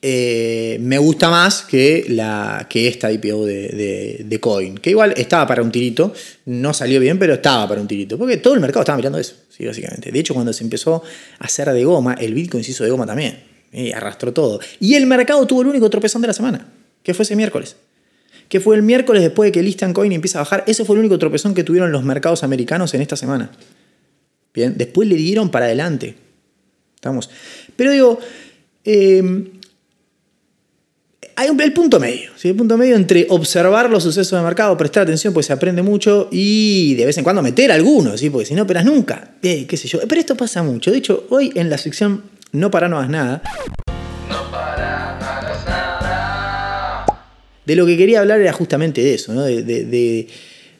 eh, 0.00 0.78
me 0.80 0.96
gusta 0.96 1.28
más 1.28 1.60
que, 1.60 2.06
la, 2.08 2.66
que 2.70 2.88
esta 2.88 3.12
IPO 3.12 3.44
de, 3.44 4.24
de, 4.26 4.40
Coin, 4.40 4.78
que 4.78 4.88
igual 4.88 5.12
estaba 5.18 5.46
para 5.46 5.60
un 5.60 5.70
tirito, 5.70 6.14
no 6.46 6.72
salió 6.72 7.00
bien, 7.00 7.18
pero 7.18 7.34
estaba 7.34 7.68
para 7.68 7.82
un 7.82 7.86
tirito, 7.86 8.16
porque 8.16 8.38
todo 8.38 8.54
el 8.54 8.60
mercado 8.60 8.80
estaba 8.80 8.96
mirando 8.96 9.18
eso, 9.18 9.34
¿sí? 9.50 9.66
básicamente. 9.66 10.10
De 10.10 10.18
hecho, 10.18 10.32
cuando 10.32 10.54
se 10.54 10.64
empezó 10.64 11.02
a 11.38 11.44
hacer 11.44 11.70
de 11.70 11.84
goma, 11.84 12.14
el 12.14 12.32
Bitcoin 12.32 12.64
se 12.64 12.70
hizo 12.70 12.84
de 12.84 12.88
goma 12.88 13.04
también, 13.04 13.38
y 13.74 13.92
arrastró 13.92 14.32
todo. 14.32 14.58
Y 14.80 14.94
el 14.94 15.04
mercado 15.04 15.46
tuvo 15.46 15.60
el 15.60 15.68
único 15.68 15.90
tropezón 15.90 16.22
de 16.22 16.28
la 16.28 16.34
semana, 16.34 16.66
que 17.02 17.12
fue 17.12 17.24
ese 17.24 17.36
miércoles 17.36 17.76
que 18.48 18.60
fue 18.60 18.76
el 18.76 18.82
miércoles 18.82 19.22
después 19.22 19.48
de 19.48 19.52
que 19.52 19.60
el 19.60 19.66
Instant 19.66 19.94
Coin 19.94 20.12
empieza 20.12 20.38
a 20.38 20.42
bajar. 20.42 20.64
Ese 20.66 20.84
fue 20.84 20.96
el 20.96 21.00
único 21.00 21.18
tropezón 21.18 21.54
que 21.54 21.64
tuvieron 21.64 21.92
los 21.92 22.02
mercados 22.02 22.42
americanos 22.42 22.94
en 22.94 23.02
esta 23.02 23.16
semana. 23.16 23.50
Bien, 24.54 24.74
después 24.76 25.08
le 25.08 25.16
dieron 25.16 25.50
para 25.50 25.66
adelante. 25.66 26.16
Estamos. 26.94 27.30
Pero 27.76 27.92
digo, 27.92 28.18
eh, 28.84 29.22
hay 31.38 31.50
un, 31.50 31.60
el 31.60 31.72
punto 31.72 32.00
medio, 32.00 32.32
¿sí? 32.34 32.48
el 32.48 32.56
punto 32.56 32.76
medio 32.76 32.96
entre 32.96 33.26
observar 33.28 33.88
los 33.88 34.02
sucesos 34.02 34.36
de 34.36 34.44
mercado, 34.44 34.76
prestar 34.76 35.04
atención, 35.04 35.32
pues 35.32 35.46
se 35.46 35.52
aprende 35.52 35.82
mucho, 35.82 36.28
y 36.32 36.96
de 36.96 37.06
vez 37.06 37.16
en 37.16 37.22
cuando 37.22 37.42
meter 37.42 37.70
algunos, 37.70 38.18
¿sí? 38.18 38.28
porque 38.28 38.46
si 38.46 38.54
no 38.54 38.64
operas 38.64 38.84
nunca, 38.84 39.36
eh, 39.40 39.64
qué 39.68 39.76
sé 39.76 39.86
yo. 39.86 40.00
Pero 40.08 40.20
esto 40.20 40.36
pasa 40.36 40.64
mucho. 40.64 40.90
De 40.90 40.98
hecho, 40.98 41.26
hoy 41.30 41.52
en 41.54 41.70
la 41.70 41.78
sección 41.78 42.24
No 42.50 42.72
para, 42.72 42.88
no 42.88 42.96
hagas 42.96 43.10
nada, 43.10 43.42
de 47.68 47.76
lo 47.76 47.84
que 47.84 47.98
quería 47.98 48.20
hablar 48.20 48.40
era 48.40 48.54
justamente 48.54 49.02
de 49.02 49.12
eso, 49.12 49.34
¿no? 49.34 49.42
de, 49.42 50.26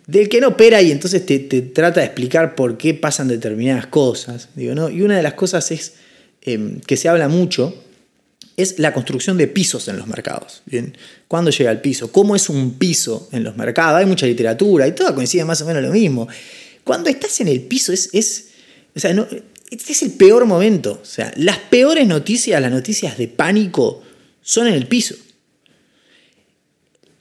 del 0.07 0.29
que 0.31 0.41
no 0.41 0.49
opera 0.49 0.81
y 0.81 0.91
entonces 0.91 1.27
te, 1.27 1.39
trata 1.39 2.01
de 2.01 2.07
explicar 2.07 2.55
por 2.55 2.79
qué 2.79 2.95
pasan 2.95 3.29
determinadas 3.29 3.87
cosas. 3.89 4.49
Digo, 4.55 4.75
¿no? 4.75 4.89
Y 4.89 5.03
una 5.03 5.15
de 5.15 5.23
las 5.23 5.35
cosas 5.35 5.71
es 5.71 5.93
em, 6.41 6.81
que 6.81 6.97
se 6.97 7.11
habla 7.11 7.29
mucho 7.29 7.85
es 8.57 8.79
la 8.79 8.95
construcción 8.95 9.37
de 9.37 9.49
pisos 9.49 9.87
en 9.89 9.99
los 9.99 10.07
mercados. 10.07 10.63
¿bien? 10.65 10.97
¿Cuándo 11.29 11.51
llega 11.51 11.71
el 11.71 11.83
piso? 11.83 12.11
¿Cómo 12.11 12.35
es 12.35 12.49
un 12.49 12.79
piso 12.79 13.29
en 13.33 13.45
los 13.45 13.55
mercados? 13.55 14.01
Hay 14.01 14.07
mucha 14.07 14.25
literatura 14.25 14.89
y 14.89 14.93
todo 14.93 15.15
coincide 15.15 15.45
más 15.45 15.61
o 15.61 15.67
menos 15.67 15.83
lo 15.83 15.93
mismo. 15.93 16.27
Cuando 16.85 17.11
estás 17.11 17.39
en 17.43 17.49
el 17.49 17.61
piso 17.61 17.93
es, 17.93 18.09
es, 18.15 18.47
o 18.97 18.99
sea, 18.99 19.13
no, 19.13 19.29
es 19.71 20.03
el 20.03 20.13
peor 20.13 20.47
momento. 20.47 21.01
O 21.03 21.05
sea, 21.05 21.35
las 21.37 21.59
peores 21.59 22.07
noticias, 22.07 22.61
las 22.63 22.73
noticias 22.73 23.19
de 23.19 23.29
pánico, 23.29 24.03
son 24.41 24.69
en 24.69 24.73
el 24.73 24.87
piso. 24.87 25.15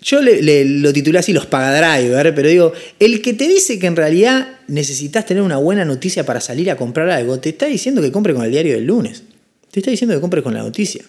Yo 0.02 0.22
le, 0.22 0.66
lo 0.66 0.94
titulé 0.94 1.20
así 1.20 1.34
los 1.34 1.48
pagadriver, 1.48 2.34
pero 2.36 2.50
digo, 2.50 2.74
el 3.00 3.22
que 3.22 3.34
te 3.34 3.48
dice 3.48 3.80
que 3.80 3.88
en 3.88 3.96
realidad 3.96 4.60
necesitas 4.68 5.26
tener 5.26 5.42
una 5.42 5.58
buena 5.58 5.86
noticia 5.86 6.26
para 6.26 6.40
salir 6.40 6.70
a 6.70 6.78
comprar 6.78 7.10
algo, 7.10 7.40
te 7.40 7.50
está 7.50 7.66
diciendo 7.66 8.02
que 8.02 8.12
compre 8.12 8.34
con 8.34 8.44
el 8.44 8.52
diario 8.52 8.76
del 8.76 8.86
lunes. 8.86 9.24
Te 9.72 9.80
está 9.80 9.92
diciendo 9.92 10.16
que 10.16 10.22
compre 10.22 10.44
con 10.44 10.54
la 10.54 10.62
noticia. 10.62 11.04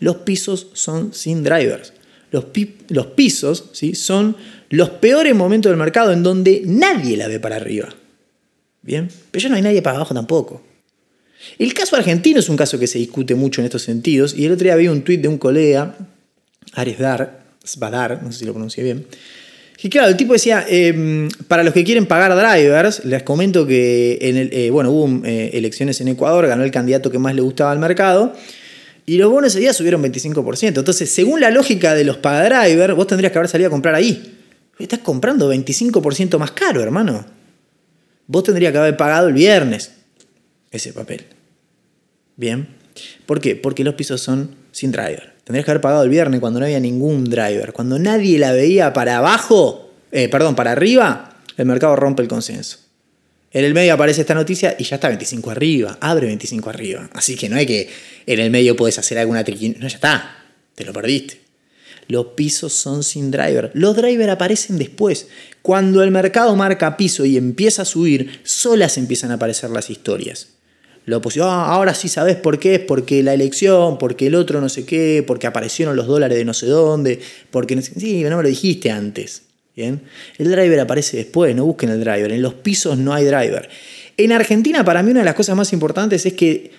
Los 0.00 0.16
pisos 0.16 0.68
son 0.74 1.14
sin 1.14 1.42
drivers. 1.42 1.94
Los, 2.30 2.46
los 2.88 3.06
pisos 3.08 3.70
¿sí? 3.72 3.94
son 3.94 4.36
los 4.68 4.90
peores 4.90 5.34
momentos 5.34 5.70
del 5.70 5.78
mercado 5.78 6.12
en 6.12 6.22
donde 6.22 6.62
nadie 6.66 7.16
la 7.16 7.28
ve 7.28 7.40
para 7.40 7.56
arriba. 7.56 7.94
Bien, 8.82 9.08
pero 9.30 9.42
ya 9.42 9.48
no 9.48 9.56
hay 9.56 9.62
nadie 9.62 9.80
para 9.80 9.96
abajo 9.96 10.14
tampoco. 10.14 10.62
El 11.58 11.72
caso 11.74 11.96
argentino 11.96 12.40
es 12.40 12.48
un 12.48 12.56
caso 12.56 12.78
que 12.78 12.86
se 12.86 12.98
discute 12.98 13.34
mucho 13.34 13.60
en 13.60 13.66
estos 13.66 13.82
sentidos 13.82 14.34
y 14.36 14.44
el 14.44 14.52
otro 14.52 14.64
día 14.64 14.76
vi 14.76 14.88
un 14.88 15.02
tuit 15.02 15.20
de 15.20 15.28
un 15.28 15.38
colega, 15.38 15.96
Ares 16.72 16.98
Dar, 16.98 17.43
Sbadar, 17.64 18.22
no 18.22 18.30
sé 18.32 18.40
si 18.40 18.44
lo 18.44 18.52
pronuncié 18.52 18.84
bien. 18.84 19.06
Y 19.84 19.90
claro, 19.90 20.08
el 20.08 20.16
tipo 20.16 20.32
decía, 20.32 20.64
em, 20.66 21.28
para 21.46 21.62
los 21.62 21.74
que 21.74 21.84
quieren 21.84 22.06
pagar 22.06 22.34
drivers, 22.34 23.04
les 23.04 23.22
comento 23.22 23.66
que 23.66 24.16
en 24.22 24.38
el, 24.38 24.50
eh, 24.50 24.70
bueno, 24.70 24.90
hubo 24.90 25.26
eh, 25.26 25.50
elecciones 25.52 26.00
en 26.00 26.08
Ecuador, 26.08 26.46
ganó 26.46 26.64
el 26.64 26.70
candidato 26.70 27.10
que 27.10 27.18
más 27.18 27.34
le 27.34 27.42
gustaba 27.42 27.70
al 27.70 27.78
mercado, 27.78 28.32
y 29.04 29.18
los 29.18 29.30
bonos 29.30 29.52
ese 29.52 29.60
día 29.60 29.74
subieron 29.74 30.02
25%. 30.02 30.78
Entonces, 30.78 31.10
según 31.10 31.40
la 31.40 31.50
lógica 31.50 31.94
de 31.94 32.04
los 32.04 32.16
pagadrivers, 32.16 32.94
vos 32.94 33.06
tendrías 33.06 33.30
que 33.30 33.38
haber 33.38 33.50
salido 33.50 33.68
a 33.68 33.70
comprar 33.70 33.94
ahí. 33.94 34.38
Estás 34.78 35.00
comprando 35.00 35.52
25% 35.52 36.38
más 36.38 36.52
caro, 36.52 36.82
hermano. 36.82 37.26
Vos 38.26 38.42
tendrías 38.42 38.72
que 38.72 38.78
haber 38.78 38.96
pagado 38.96 39.28
el 39.28 39.34
viernes 39.34 39.92
ese 40.70 40.94
papel. 40.94 41.26
Bien. 42.36 42.66
¿Por 43.26 43.40
qué? 43.40 43.54
Porque 43.54 43.84
los 43.84 43.94
pisos 43.94 44.22
son 44.22 44.63
sin 44.74 44.90
driver. 44.90 45.32
Tendrías 45.44 45.64
que 45.64 45.70
haber 45.70 45.80
pagado 45.80 46.02
el 46.02 46.10
viernes 46.10 46.40
cuando 46.40 46.58
no 46.58 46.66
había 46.66 46.80
ningún 46.80 47.24
driver. 47.24 47.72
Cuando 47.72 47.98
nadie 47.98 48.38
la 48.38 48.52
veía 48.52 48.92
para 48.92 49.18
abajo, 49.18 49.90
eh, 50.10 50.28
perdón, 50.28 50.56
para 50.56 50.72
arriba, 50.72 51.36
el 51.56 51.66
mercado 51.66 51.94
rompe 51.96 52.22
el 52.22 52.28
consenso. 52.28 52.78
En 53.52 53.64
el 53.64 53.72
medio 53.72 53.94
aparece 53.94 54.22
esta 54.22 54.34
noticia 54.34 54.74
y 54.76 54.82
ya 54.82 54.96
está 54.96 55.06
25 55.06 55.50
arriba, 55.50 55.96
abre 56.00 56.26
25 56.26 56.70
arriba. 56.70 57.08
Así 57.12 57.36
que 57.36 57.48
no 57.48 57.56
hay 57.56 57.66
que 57.66 57.88
en 58.26 58.40
el 58.40 58.50
medio 58.50 58.74
puedes 58.74 58.98
hacer 58.98 59.16
alguna 59.16 59.44
triquina. 59.44 59.76
No, 59.78 59.86
ya 59.86 59.94
está, 59.94 60.44
te 60.74 60.84
lo 60.84 60.92
perdiste. 60.92 61.40
Los 62.08 62.26
pisos 62.34 62.72
son 62.72 63.04
sin 63.04 63.30
driver. 63.30 63.70
Los 63.74 63.96
drivers 63.96 64.32
aparecen 64.32 64.76
después. 64.76 65.28
Cuando 65.62 66.02
el 66.02 66.10
mercado 66.10 66.56
marca 66.56 66.96
piso 66.96 67.24
y 67.24 67.36
empieza 67.36 67.82
a 67.82 67.86
subir, 67.86 68.40
solas 68.42 68.98
empiezan 68.98 69.30
a 69.30 69.34
aparecer 69.34 69.70
las 69.70 69.88
historias. 69.88 70.48
La 71.06 71.18
oposición, 71.18 71.48
ah, 71.50 71.66
ahora 71.66 71.94
sí 71.94 72.08
sabes 72.08 72.36
por 72.36 72.58
qué, 72.58 72.76
es 72.76 72.80
porque 72.80 73.22
la 73.22 73.34
elección, 73.34 73.98
porque 73.98 74.28
el 74.28 74.34
otro 74.34 74.60
no 74.60 74.68
sé 74.68 74.86
qué, 74.86 75.22
porque 75.26 75.46
aparecieron 75.46 75.96
los 75.96 76.06
dólares 76.06 76.38
de 76.38 76.44
no 76.44 76.54
sé 76.54 76.66
dónde, 76.66 77.20
porque 77.50 77.80
sí, 77.82 78.22
no 78.24 78.36
me 78.36 78.42
lo 78.42 78.48
dijiste 78.48 78.90
antes. 78.90 79.42
¿bien? 79.76 80.02
El 80.38 80.50
driver 80.50 80.80
aparece 80.80 81.18
después, 81.18 81.54
no 81.54 81.66
busquen 81.66 81.90
el 81.90 82.00
driver. 82.00 82.32
En 82.32 82.40
los 82.40 82.54
pisos 82.54 82.96
no 82.96 83.12
hay 83.12 83.24
driver. 83.24 83.68
En 84.16 84.32
Argentina, 84.32 84.84
para 84.84 85.02
mí, 85.02 85.10
una 85.10 85.20
de 85.20 85.26
las 85.26 85.34
cosas 85.34 85.56
más 85.56 85.72
importantes 85.72 86.24
es 86.24 86.32
que 86.32 86.70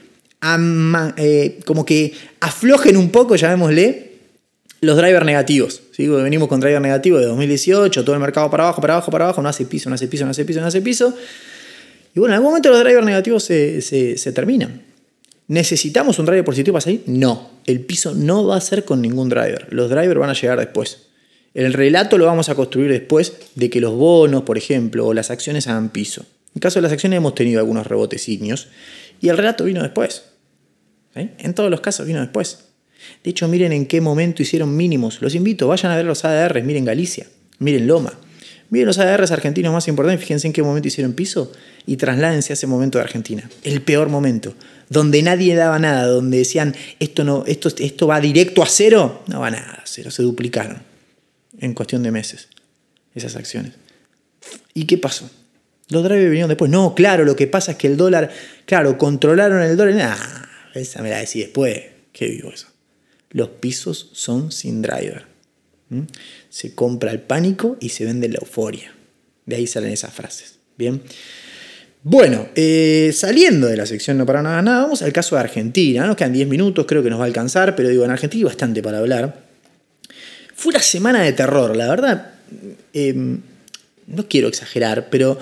eh, 1.17 1.59
como 1.65 1.85
que 1.85 2.13
aflojen 2.39 2.97
un 2.97 3.09
poco, 3.09 3.35
llamémosle, 3.35 4.11
los 4.81 4.97
drivers 4.97 5.25
negativos. 5.25 5.81
¿sí? 5.91 6.07
Venimos 6.07 6.47
con 6.47 6.59
driver 6.59 6.81
negativo 6.81 7.17
de 7.19 7.25
2018, 7.25 8.03
todo 8.03 8.15
el 8.15 8.21
mercado 8.21 8.49
para 8.49 8.63
abajo, 8.63 8.81
para 8.81 8.93
abajo, 8.93 9.11
para 9.11 9.25
abajo, 9.25 9.41
no 9.41 9.49
hace 9.49 9.65
piso, 9.65 9.89
no 9.89 9.95
hace 9.95 10.07
piso, 10.07 10.25
no 10.25 10.31
hace 10.31 10.45
piso, 10.45 10.61
no 10.61 10.67
hace 10.67 10.81
piso. 10.81 11.13
Y 12.15 12.19
bueno, 12.19 12.33
en 12.33 12.37
algún 12.37 12.51
momento 12.51 12.69
los 12.69 12.81
drivers 12.81 13.05
negativos 13.05 13.43
se, 13.43 14.31
terminan. 14.33 14.83
¿Necesitamos 15.47 16.17
un 16.17 16.25
driver 16.25 16.45
positivo 16.45 16.73
para 16.73 16.81
salir? 16.81 17.03
No. 17.07 17.51
El 17.65 17.81
piso 17.81 18.15
no 18.15 18.47
va 18.47 18.55
a 18.55 18.61
ser 18.61 18.85
con 18.85 19.01
ningún 19.01 19.27
driver. 19.27 19.67
Los 19.71 19.89
drivers 19.89 20.19
van 20.19 20.29
a 20.29 20.33
llegar 20.33 20.57
después. 20.57 21.07
El 21.53 21.73
relato 21.73 22.17
lo 22.17 22.25
vamos 22.25 22.47
a 22.47 22.55
construir 22.55 22.89
después 22.89 23.33
de 23.55 23.69
que 23.69 23.81
los 23.81 23.93
bonos, 23.93 24.43
por 24.43 24.57
ejemplo, 24.57 25.05
o 25.05 25.13
las 25.13 25.29
acciones 25.29 25.67
hagan 25.67 25.89
piso. 25.89 26.25
En 26.55 26.61
caso 26.61 26.79
de 26.79 26.83
las 26.83 26.93
acciones 26.93 27.17
hemos 27.17 27.35
tenido 27.35 27.59
algunos 27.59 27.85
rebotecinios 27.85 28.69
y 29.21 29.27
el 29.27 29.37
relato 29.37 29.65
vino 29.65 29.83
después. 29.83 30.23
En 31.15 31.53
todos 31.53 31.69
los 31.69 31.81
casos 31.81 32.07
vino 32.07 32.21
después. 32.21 32.65
De 33.23 33.29
hecho, 33.29 33.47
miren 33.49 33.73
en 33.73 33.85
qué 33.85 33.99
momento 33.99 34.41
hicieron 34.41 34.75
mínimos. 34.75 35.21
Los 35.21 35.35
invito, 35.35 35.67
vayan 35.67 35.91
a 35.91 35.97
ver 35.97 36.05
los 36.05 36.23
ADRs, 36.23 36.63
miren 36.63 36.85
Galicia, 36.85 37.27
miren 37.59 37.87
Loma. 37.87 38.17
Miren 38.69 38.87
los 38.87 38.97
ADRs 38.97 39.31
argentinos 39.31 39.71
más 39.71 39.87
importantes, 39.87 40.21
fíjense 40.21 40.47
en 40.47 40.53
qué 40.53 40.63
momento 40.63 40.87
hicieron 40.87 41.13
piso 41.13 41.51
y 41.85 41.97
trasládense 41.97 42.53
a 42.53 42.55
ese 42.55 42.67
momento 42.67 42.97
de 42.97 43.03
Argentina. 43.03 43.49
El 43.63 43.81
peor 43.81 44.09
momento, 44.09 44.55
donde 44.89 45.21
nadie 45.21 45.55
daba 45.55 45.77
nada, 45.79 46.07
donde 46.07 46.39
decían 46.39 46.75
esto, 46.99 47.23
no, 47.23 47.43
esto, 47.45 47.69
esto 47.77 48.07
va 48.07 48.19
directo 48.19 48.63
a 48.63 48.67
cero. 48.67 49.23
No 49.27 49.39
va 49.39 49.51
nada 49.51 49.83
cero, 49.85 50.11
se 50.11 50.23
duplicaron 50.23 50.81
en 51.59 51.73
cuestión 51.73 52.03
de 52.03 52.11
meses 52.11 52.49
esas 53.13 53.35
acciones. 53.35 53.73
¿Y 54.73 54.85
qué 54.85 54.97
pasó? 54.97 55.29
Los 55.89 56.03
drivers 56.03 56.29
vinieron 56.29 56.49
después. 56.49 56.69
No, 56.71 56.95
claro, 56.95 57.23
lo 57.25 57.35
que 57.35 57.47
pasa 57.47 57.73
es 57.73 57.77
que 57.77 57.87
el 57.87 57.97
dólar, 57.97 58.31
claro, 58.65 58.97
controlaron 58.97 59.61
el 59.61 59.77
dólar. 59.77 59.95
Nah, 59.95 60.79
esa 60.79 61.01
me 61.01 61.09
la 61.09 61.19
decís 61.19 61.43
después. 61.43 61.83
Qué 62.11 62.27
vivo 62.27 62.51
eso. 62.51 62.67
Los 63.29 63.49
pisos 63.49 64.09
son 64.13 64.51
sin 64.51 64.81
driver. 64.81 65.25
Se 66.55 66.73
compra 66.73 67.11
el 67.11 67.19
pánico 67.19 67.75
y 67.81 67.89
se 67.89 68.05
vende 68.05 68.29
la 68.29 68.37
euforia. 68.39 68.93
De 69.45 69.57
ahí 69.57 69.67
salen 69.67 69.91
esas 69.91 70.13
frases. 70.13 70.55
Bien. 70.77 71.01
Bueno, 72.01 72.47
eh, 72.55 73.11
saliendo 73.13 73.67
de 73.67 73.75
la 73.75 73.85
sección 73.85 74.17
no 74.17 74.25
para 74.25 74.41
nada, 74.41 74.61
nada, 74.61 74.83
vamos 74.83 75.01
al 75.01 75.11
caso 75.11 75.35
de 75.35 75.41
Argentina. 75.41 76.07
Nos 76.07 76.15
quedan 76.15 76.31
10 76.31 76.47
minutos, 76.47 76.85
creo 76.87 77.03
que 77.03 77.09
nos 77.09 77.19
va 77.19 77.25
a 77.25 77.27
alcanzar, 77.27 77.75
pero 77.75 77.89
digo, 77.89 78.05
en 78.05 78.11
Argentina 78.11 78.39
hay 78.39 78.45
bastante 78.45 78.81
para 78.81 78.99
hablar. 78.99 79.43
Fue 80.55 80.69
una 80.69 80.81
semana 80.81 81.23
de 81.23 81.33
terror, 81.33 81.75
la 81.75 81.89
verdad. 81.89 82.31
Em, 82.93 83.41
no 84.07 84.25
quiero 84.29 84.47
exagerar, 84.47 85.09
pero 85.09 85.37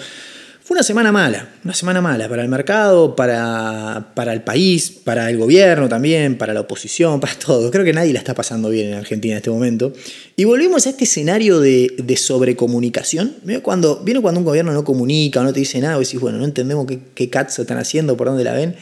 una 0.74 0.84
semana 0.84 1.12
mala, 1.12 1.50
una 1.64 1.74
semana 1.74 2.02
mala 2.02 2.28
para 2.28 2.42
el 2.42 2.50
mercado, 2.50 3.16
para, 3.16 4.12
para, 4.16 4.34
el 4.34 4.42
país, 4.42 4.90
para 4.92 5.30
el 5.30 5.38
gobierno 5.38 5.88
también, 5.88 6.38
para 6.38 6.54
la 6.54 6.62
oposición, 6.62 7.20
para 7.20 7.36
todo. 7.36 7.70
Creo 7.70 7.86
que 7.86 7.94
nadie 7.94 8.12
la 8.12 8.20
está 8.20 8.34
pasando 8.34 8.70
bien 8.70 8.88
en 8.88 8.94
Argentina 8.96 9.34
en 9.34 9.38
este 9.38 9.52
momento. 9.52 9.94
Y 10.36 10.44
volvimos 10.46 10.86
a 10.88 10.90
este 10.90 11.04
escenario 11.04 11.60
de, 11.60 12.18
sobrecomunicación. 12.18 13.36
Cuando, 13.62 14.02
¿Viene 14.04 14.22
cuando 14.22 14.40
un 14.40 14.46
gobierno 14.46 14.74
no 14.74 14.84
comunica 14.84 15.42
o 15.42 15.44
no 15.44 15.54
te 15.54 15.60
dice 15.60 15.80
nada? 15.80 15.96
Y 15.98 16.06
decís, 16.06 16.20
bueno, 16.20 16.40
no 16.40 16.46
entendemos 16.46 16.88
qué, 16.88 17.00
qué 17.14 17.30
cats 17.30 17.60
están 17.60 17.78
haciendo, 17.78 18.18
por 18.18 18.28
dónde 18.28 18.44
la 18.44 18.54
ven. 18.54 18.76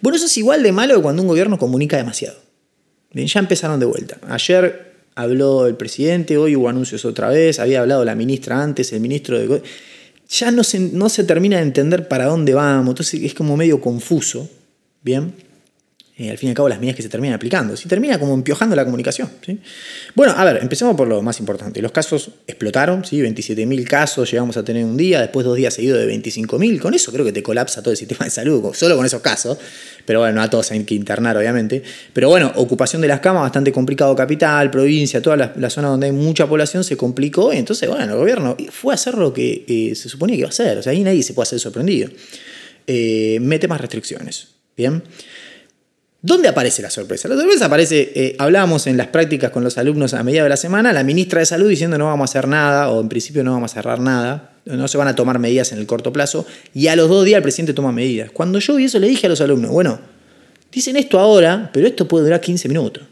Bueno, 0.00 0.16
eso 0.16 0.26
es 0.26 0.36
igual 0.36 0.62
de 0.62 0.72
malo 0.72 0.96
que 0.96 1.02
cuando 1.02 1.22
un 1.22 1.28
gobierno 1.28 1.58
comunica 1.58 1.96
demasiado. 1.96 2.36
Bien, 3.12 3.28
ya 3.28 3.38
empezaron 3.38 3.78
de 3.78 3.86
vuelta. 3.86 4.18
Ayer 4.28 4.94
habló 5.14 5.66
el 5.66 5.76
presidente, 5.76 6.36
hoy 6.36 6.56
hubo 6.56 6.68
anuncios 6.68 7.04
otra 7.04 7.28
vez, 7.28 7.60
había 7.60 7.80
hablado 7.80 8.04
la 8.04 8.16
ministra 8.16 8.62
antes, 8.62 8.92
el 8.92 9.00
ministro 9.00 9.38
de 9.38 9.62
ya 10.28 10.50
no 10.50 10.64
se, 10.64 10.78
no 10.78 11.08
se 11.08 11.24
termina 11.24 11.56
de 11.56 11.62
entender 11.62 12.08
para 12.08 12.26
dónde 12.26 12.54
vamos, 12.54 12.88
entonces 12.88 13.22
es 13.22 13.34
como 13.34 13.56
medio 13.56 13.80
confuso, 13.80 14.48
¿bien? 15.02 15.34
Eh, 16.18 16.30
al 16.30 16.38
fin 16.38 16.48
y 16.48 16.50
al 16.50 16.56
cabo 16.56 16.66
las 16.66 16.78
medidas 16.78 16.96
que 16.96 17.02
se 17.02 17.10
terminan 17.10 17.34
aplicando. 17.34 17.76
Si 17.76 17.88
termina 17.88 18.18
como 18.18 18.32
empiojando 18.32 18.74
la 18.74 18.86
comunicación. 18.86 19.28
¿sí? 19.44 19.60
Bueno, 20.14 20.32
a 20.34 20.44
ver, 20.46 20.60
empecemos 20.62 20.96
por 20.96 21.06
lo 21.06 21.20
más 21.20 21.38
importante. 21.40 21.82
Los 21.82 21.92
casos 21.92 22.30
explotaron, 22.46 23.04
¿sí? 23.04 23.20
27.000 23.20 23.84
casos 23.84 24.30
llegamos 24.30 24.56
a 24.56 24.64
tener 24.64 24.82
un 24.86 24.96
día, 24.96 25.20
después 25.20 25.44
dos 25.44 25.56
días 25.56 25.74
seguidos 25.74 25.98
de 25.98 26.08
25.000. 26.10 26.80
Con 26.80 26.94
eso 26.94 27.12
creo 27.12 27.22
que 27.22 27.32
te 27.32 27.42
colapsa 27.42 27.82
todo 27.82 27.90
el 27.90 27.98
sistema 27.98 28.24
de 28.24 28.30
salud, 28.30 28.72
solo 28.74 28.96
con 28.96 29.04
esos 29.04 29.20
casos. 29.20 29.58
Pero 30.06 30.20
bueno, 30.20 30.36
no 30.36 30.42
a 30.42 30.48
todos 30.48 30.70
hay 30.70 30.84
que 30.84 30.94
internar, 30.94 31.36
obviamente. 31.36 31.82
Pero 32.14 32.30
bueno, 32.30 32.50
ocupación 32.54 33.02
de 33.02 33.08
las 33.08 33.20
camas, 33.20 33.42
bastante 33.42 33.70
complicado. 33.70 34.16
Capital, 34.16 34.70
provincia, 34.70 35.20
toda 35.20 35.36
la, 35.36 35.68
zona 35.70 35.88
donde 35.88 36.06
hay 36.06 36.12
mucha 36.12 36.46
población 36.46 36.82
se 36.82 36.96
complicó. 36.96 37.52
Y 37.52 37.58
entonces, 37.58 37.90
bueno, 37.90 38.14
el 38.14 38.18
gobierno 38.18 38.56
fue 38.70 38.94
a 38.94 38.96
hacer 38.96 39.18
lo 39.18 39.34
que 39.34 39.66
eh, 39.68 39.94
se 39.94 40.08
suponía 40.08 40.36
que 40.36 40.40
iba 40.40 40.48
a 40.48 40.50
hacer. 40.50 40.78
O 40.78 40.82
sea, 40.82 40.92
ahí 40.92 41.02
nadie 41.02 41.22
se 41.22 41.34
puede 41.34 41.46
hacer 41.46 41.60
sorprendido. 41.60 42.08
Eh, 42.86 43.36
mete 43.42 43.68
más 43.68 43.82
restricciones. 43.82 44.48
Bien. 44.78 45.02
¿Dónde 46.26 46.48
aparece 46.48 46.82
la 46.82 46.90
sorpresa? 46.90 47.28
La 47.28 47.36
sorpresa 47.36 47.66
aparece, 47.66 48.10
eh, 48.12 48.34
hablábamos 48.40 48.88
en 48.88 48.96
las 48.96 49.06
prácticas 49.06 49.52
con 49.52 49.62
los 49.62 49.78
alumnos 49.78 50.12
a 50.12 50.24
mediados 50.24 50.46
de 50.46 50.48
la 50.48 50.56
semana, 50.56 50.92
la 50.92 51.04
ministra 51.04 51.38
de 51.38 51.46
Salud 51.46 51.68
diciendo 51.68 51.98
no 51.98 52.06
vamos 52.06 52.28
a 52.28 52.30
hacer 52.32 52.48
nada, 52.48 52.90
o 52.90 53.00
en 53.00 53.08
principio 53.08 53.44
no 53.44 53.52
vamos 53.52 53.70
a 53.70 53.74
cerrar 53.74 54.00
nada, 54.00 54.56
no 54.64 54.88
se 54.88 54.98
van 54.98 55.06
a 55.06 55.14
tomar 55.14 55.38
medidas 55.38 55.70
en 55.70 55.78
el 55.78 55.86
corto 55.86 56.12
plazo, 56.12 56.44
y 56.74 56.88
a 56.88 56.96
los 56.96 57.08
dos 57.08 57.24
días 57.24 57.36
el 57.36 57.44
presidente 57.44 57.74
toma 57.74 57.92
medidas. 57.92 58.32
Cuando 58.32 58.58
yo 58.58 58.74
vi 58.74 58.86
eso 58.86 58.98
le 58.98 59.06
dije 59.06 59.28
a 59.28 59.30
los 59.30 59.40
alumnos, 59.40 59.70
bueno, 59.70 60.00
dicen 60.72 60.96
esto 60.96 61.20
ahora, 61.20 61.70
pero 61.72 61.86
esto 61.86 62.08
puede 62.08 62.24
durar 62.24 62.40
15 62.40 62.68
minutos, 62.70 63.04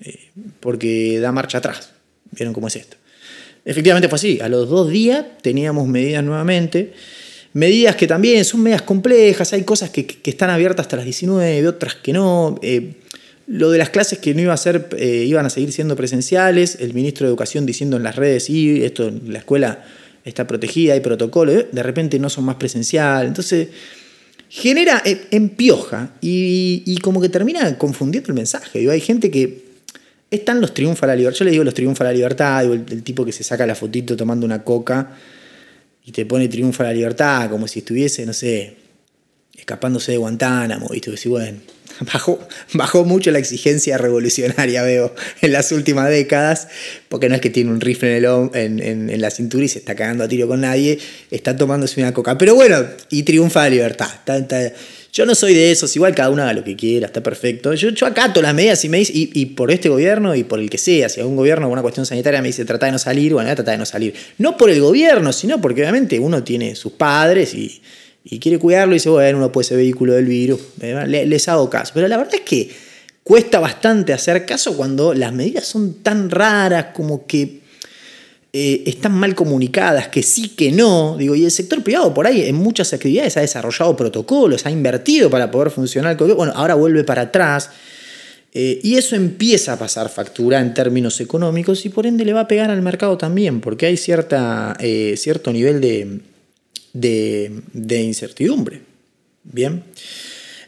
eh, 0.00 0.28
porque 0.60 1.20
da 1.20 1.32
marcha 1.32 1.56
atrás. 1.56 1.92
¿Vieron 2.30 2.52
cómo 2.52 2.66
es 2.66 2.76
esto? 2.76 2.98
Efectivamente 3.64 4.06
fue 4.10 4.16
así, 4.16 4.38
a 4.42 4.50
los 4.50 4.68
dos 4.68 4.90
días 4.90 5.24
teníamos 5.40 5.88
medidas 5.88 6.22
nuevamente. 6.22 6.92
Medidas 7.54 7.94
que 7.94 8.08
también 8.08 8.44
son 8.44 8.64
medidas 8.64 8.82
complejas, 8.82 9.52
hay 9.52 9.62
cosas 9.62 9.90
que, 9.90 10.18
están 10.24 10.50
abiertas 10.50 10.86
hasta 10.86 10.96
las 10.96 11.04
19, 11.04 11.68
otras 11.68 11.94
que 11.94 12.12
no. 12.12 12.58
Eh, 12.62 12.94
lo 13.46 13.70
de 13.70 13.78
las 13.78 13.90
clases 13.90 14.18
que 14.18 14.34
no 14.34 14.40
iba 14.40 14.52
a 14.52 14.56
ser, 14.56 14.88
eh, 14.98 15.24
iban 15.24 15.46
a 15.46 15.50
seguir 15.50 15.70
siendo 15.70 15.94
presenciales, 15.94 16.78
el 16.80 16.94
ministro 16.94 17.26
de 17.26 17.30
Educación 17.30 17.64
diciendo 17.64 17.96
en 17.96 18.02
las 18.02 18.16
redes, 18.16 18.46
sí, 18.46 18.82
esto, 18.82 19.12
la 19.28 19.38
escuela 19.38 19.84
está 20.24 20.48
protegida, 20.48 20.94
hay 20.94 21.00
protocolo, 21.00 21.52
eh, 21.52 21.68
de 21.70 21.82
repente 21.84 22.18
no 22.18 22.28
son 22.28 22.44
más 22.44 22.56
presenciales. 22.56 23.28
Entonces, 23.28 23.68
genera, 24.48 25.00
empioja 25.30 26.10
y, 26.20 26.82
y 26.84 26.98
como 26.98 27.20
que 27.20 27.28
termina 27.28 27.78
confundiendo 27.78 28.30
el 28.30 28.34
mensaje. 28.34 28.90
hay 28.90 29.00
gente 29.00 29.30
que 29.30 29.62
están 30.28 30.60
los 30.60 30.74
triunfa 30.74 31.06
la 31.06 31.14
libertad. 31.14 31.38
Yo 31.38 31.44
le 31.44 31.52
digo 31.52 31.62
los 31.62 31.74
triunfa 31.74 32.02
la 32.02 32.12
libertad, 32.12 32.64
el, 32.64 32.84
el, 32.90 33.04
tipo 33.04 33.24
que 33.24 33.30
se 33.30 33.44
saca 33.44 33.64
la 33.64 33.76
fotito 33.76 34.16
tomando 34.16 34.44
una 34.44 34.64
coca 34.64 35.12
y 36.04 36.12
te 36.12 36.26
pone 36.26 36.48
triunfo 36.48 36.82
a 36.82 36.86
la 36.86 36.92
libertad, 36.92 37.50
como 37.50 37.66
si 37.66 37.80
estuviese, 37.80 38.26
no 38.26 38.32
sé, 38.32 38.76
escapándose 39.56 40.12
de 40.12 40.18
Guantánamo, 40.18 40.90
y 40.92 41.00
tú 41.00 41.10
decís, 41.12 41.28
bueno, 41.28 41.58
bajó, 42.12 42.38
bajó 42.74 43.04
mucho 43.04 43.30
la 43.30 43.38
exigencia 43.38 43.96
revolucionaria, 43.96 44.82
veo, 44.82 45.14
en 45.40 45.52
las 45.52 45.72
últimas 45.72 46.08
décadas, 46.10 46.68
porque 47.08 47.28
no 47.28 47.34
es 47.34 47.40
que 47.40 47.50
tiene 47.50 47.70
un 47.70 47.80
rifle 47.80 48.18
en, 48.18 48.80
en, 48.80 49.20
la 49.20 49.30
cintura 49.30 49.64
y 49.64 49.68
se 49.68 49.78
está 49.78 49.94
cagando 49.94 50.24
a 50.24 50.28
tiro 50.28 50.46
con 50.48 50.60
nadie, 50.60 50.98
está 51.30 51.56
tomándose 51.56 52.00
una 52.00 52.12
coca. 52.12 52.36
Pero 52.36 52.54
bueno, 52.54 52.84
y 53.10 53.22
triunfa 53.22 53.62
la 53.62 53.70
libertad. 53.70 54.10
Yo 55.14 55.24
no 55.24 55.34
soy 55.34 55.54
de 55.54 55.70
esos, 55.70 55.96
igual 55.96 56.14
cada 56.14 56.28
uno 56.28 56.42
haga 56.42 56.52
lo 56.52 56.64
que 56.64 56.76
quiera, 56.76 57.06
está 57.06 57.22
perfecto. 57.22 57.72
Yo, 57.72 57.88
yo 57.88 58.06
acato 58.06 58.42
las 58.42 58.52
medidas 58.52 58.84
y 58.84 58.90
me 58.90 58.98
dice, 58.98 59.12
y, 59.14 59.46
por 59.46 59.70
este 59.70 59.88
gobierno 59.88 60.34
y 60.34 60.44
por 60.44 60.60
el 60.60 60.68
que 60.68 60.76
sea, 60.76 61.08
si 61.08 61.20
algún 61.20 61.36
gobierno 61.36 61.66
con 61.66 61.72
una 61.72 61.82
cuestión 61.82 62.04
sanitaria 62.04 62.42
me 62.42 62.48
dice 62.48 62.66
trata 62.66 62.86
de 62.86 62.92
no 62.92 62.98
salir, 62.98 63.32
bueno, 63.32 63.54
trata 63.54 63.70
de 63.70 63.78
no 63.78 63.86
salir. 63.86 64.12
No 64.36 64.58
por 64.58 64.68
el 64.68 64.80
gobierno, 64.80 65.32
sino 65.32 65.60
porque 65.60 65.80
obviamente 65.80 66.18
uno 66.18 66.44
tiene 66.44 66.74
sus 66.74 66.92
padres 66.92 67.54
y 67.54 67.80
y 68.24 68.38
quiere 68.38 68.58
cuidarlo 68.58 68.94
y 68.94 68.96
dice, 68.96 69.10
bueno, 69.10 69.36
uno 69.36 69.52
puede 69.52 69.68
ser 69.68 69.76
vehículo 69.76 70.14
del 70.14 70.24
virus, 70.24 70.58
les 70.80 71.48
hago 71.48 71.68
caso. 71.68 71.92
Pero 71.94 72.08
la 72.08 72.16
verdad 72.16 72.34
es 72.34 72.40
que 72.40 72.70
cuesta 73.22 73.60
bastante 73.60 74.14
hacer 74.14 74.46
caso 74.46 74.76
cuando 74.76 75.12
las 75.12 75.32
medidas 75.32 75.66
son 75.66 76.02
tan 76.02 76.30
raras 76.30 76.86
como 76.94 77.26
que 77.26 77.60
eh, 78.56 78.84
están 78.86 79.10
mal 79.10 79.34
comunicadas, 79.34 80.06
que 80.06 80.22
sí, 80.22 80.50
que 80.50 80.70
no. 80.70 81.16
Digo, 81.18 81.34
y 81.34 81.44
el 81.44 81.50
sector 81.50 81.82
privado 81.82 82.14
por 82.14 82.24
ahí 82.28 82.42
en 82.42 82.54
muchas 82.54 82.92
actividades 82.92 83.36
ha 83.36 83.40
desarrollado 83.40 83.96
protocolos, 83.96 84.64
ha 84.64 84.70
invertido 84.70 85.28
para 85.28 85.50
poder 85.50 85.72
funcionar. 85.72 86.16
Bueno, 86.16 86.52
ahora 86.54 86.76
vuelve 86.76 87.02
para 87.02 87.22
atrás. 87.22 87.70
Eh, 88.52 88.78
y 88.84 88.94
eso 88.94 89.16
empieza 89.16 89.72
a 89.72 89.78
pasar 89.80 90.08
factura 90.08 90.60
en 90.60 90.72
términos 90.72 91.20
económicos 91.20 91.84
y 91.84 91.88
por 91.88 92.06
ende 92.06 92.24
le 92.24 92.32
va 92.32 92.42
a 92.42 92.46
pegar 92.46 92.70
al 92.70 92.80
mercado 92.80 93.18
también, 93.18 93.60
porque 93.60 93.86
hay 93.86 93.96
cierta, 93.96 94.76
eh, 94.78 95.16
cierto 95.16 95.52
nivel 95.52 95.80
de, 95.80 96.20
de, 96.92 98.02
incertidumbre. 98.04 98.82
Bien. 99.42 99.82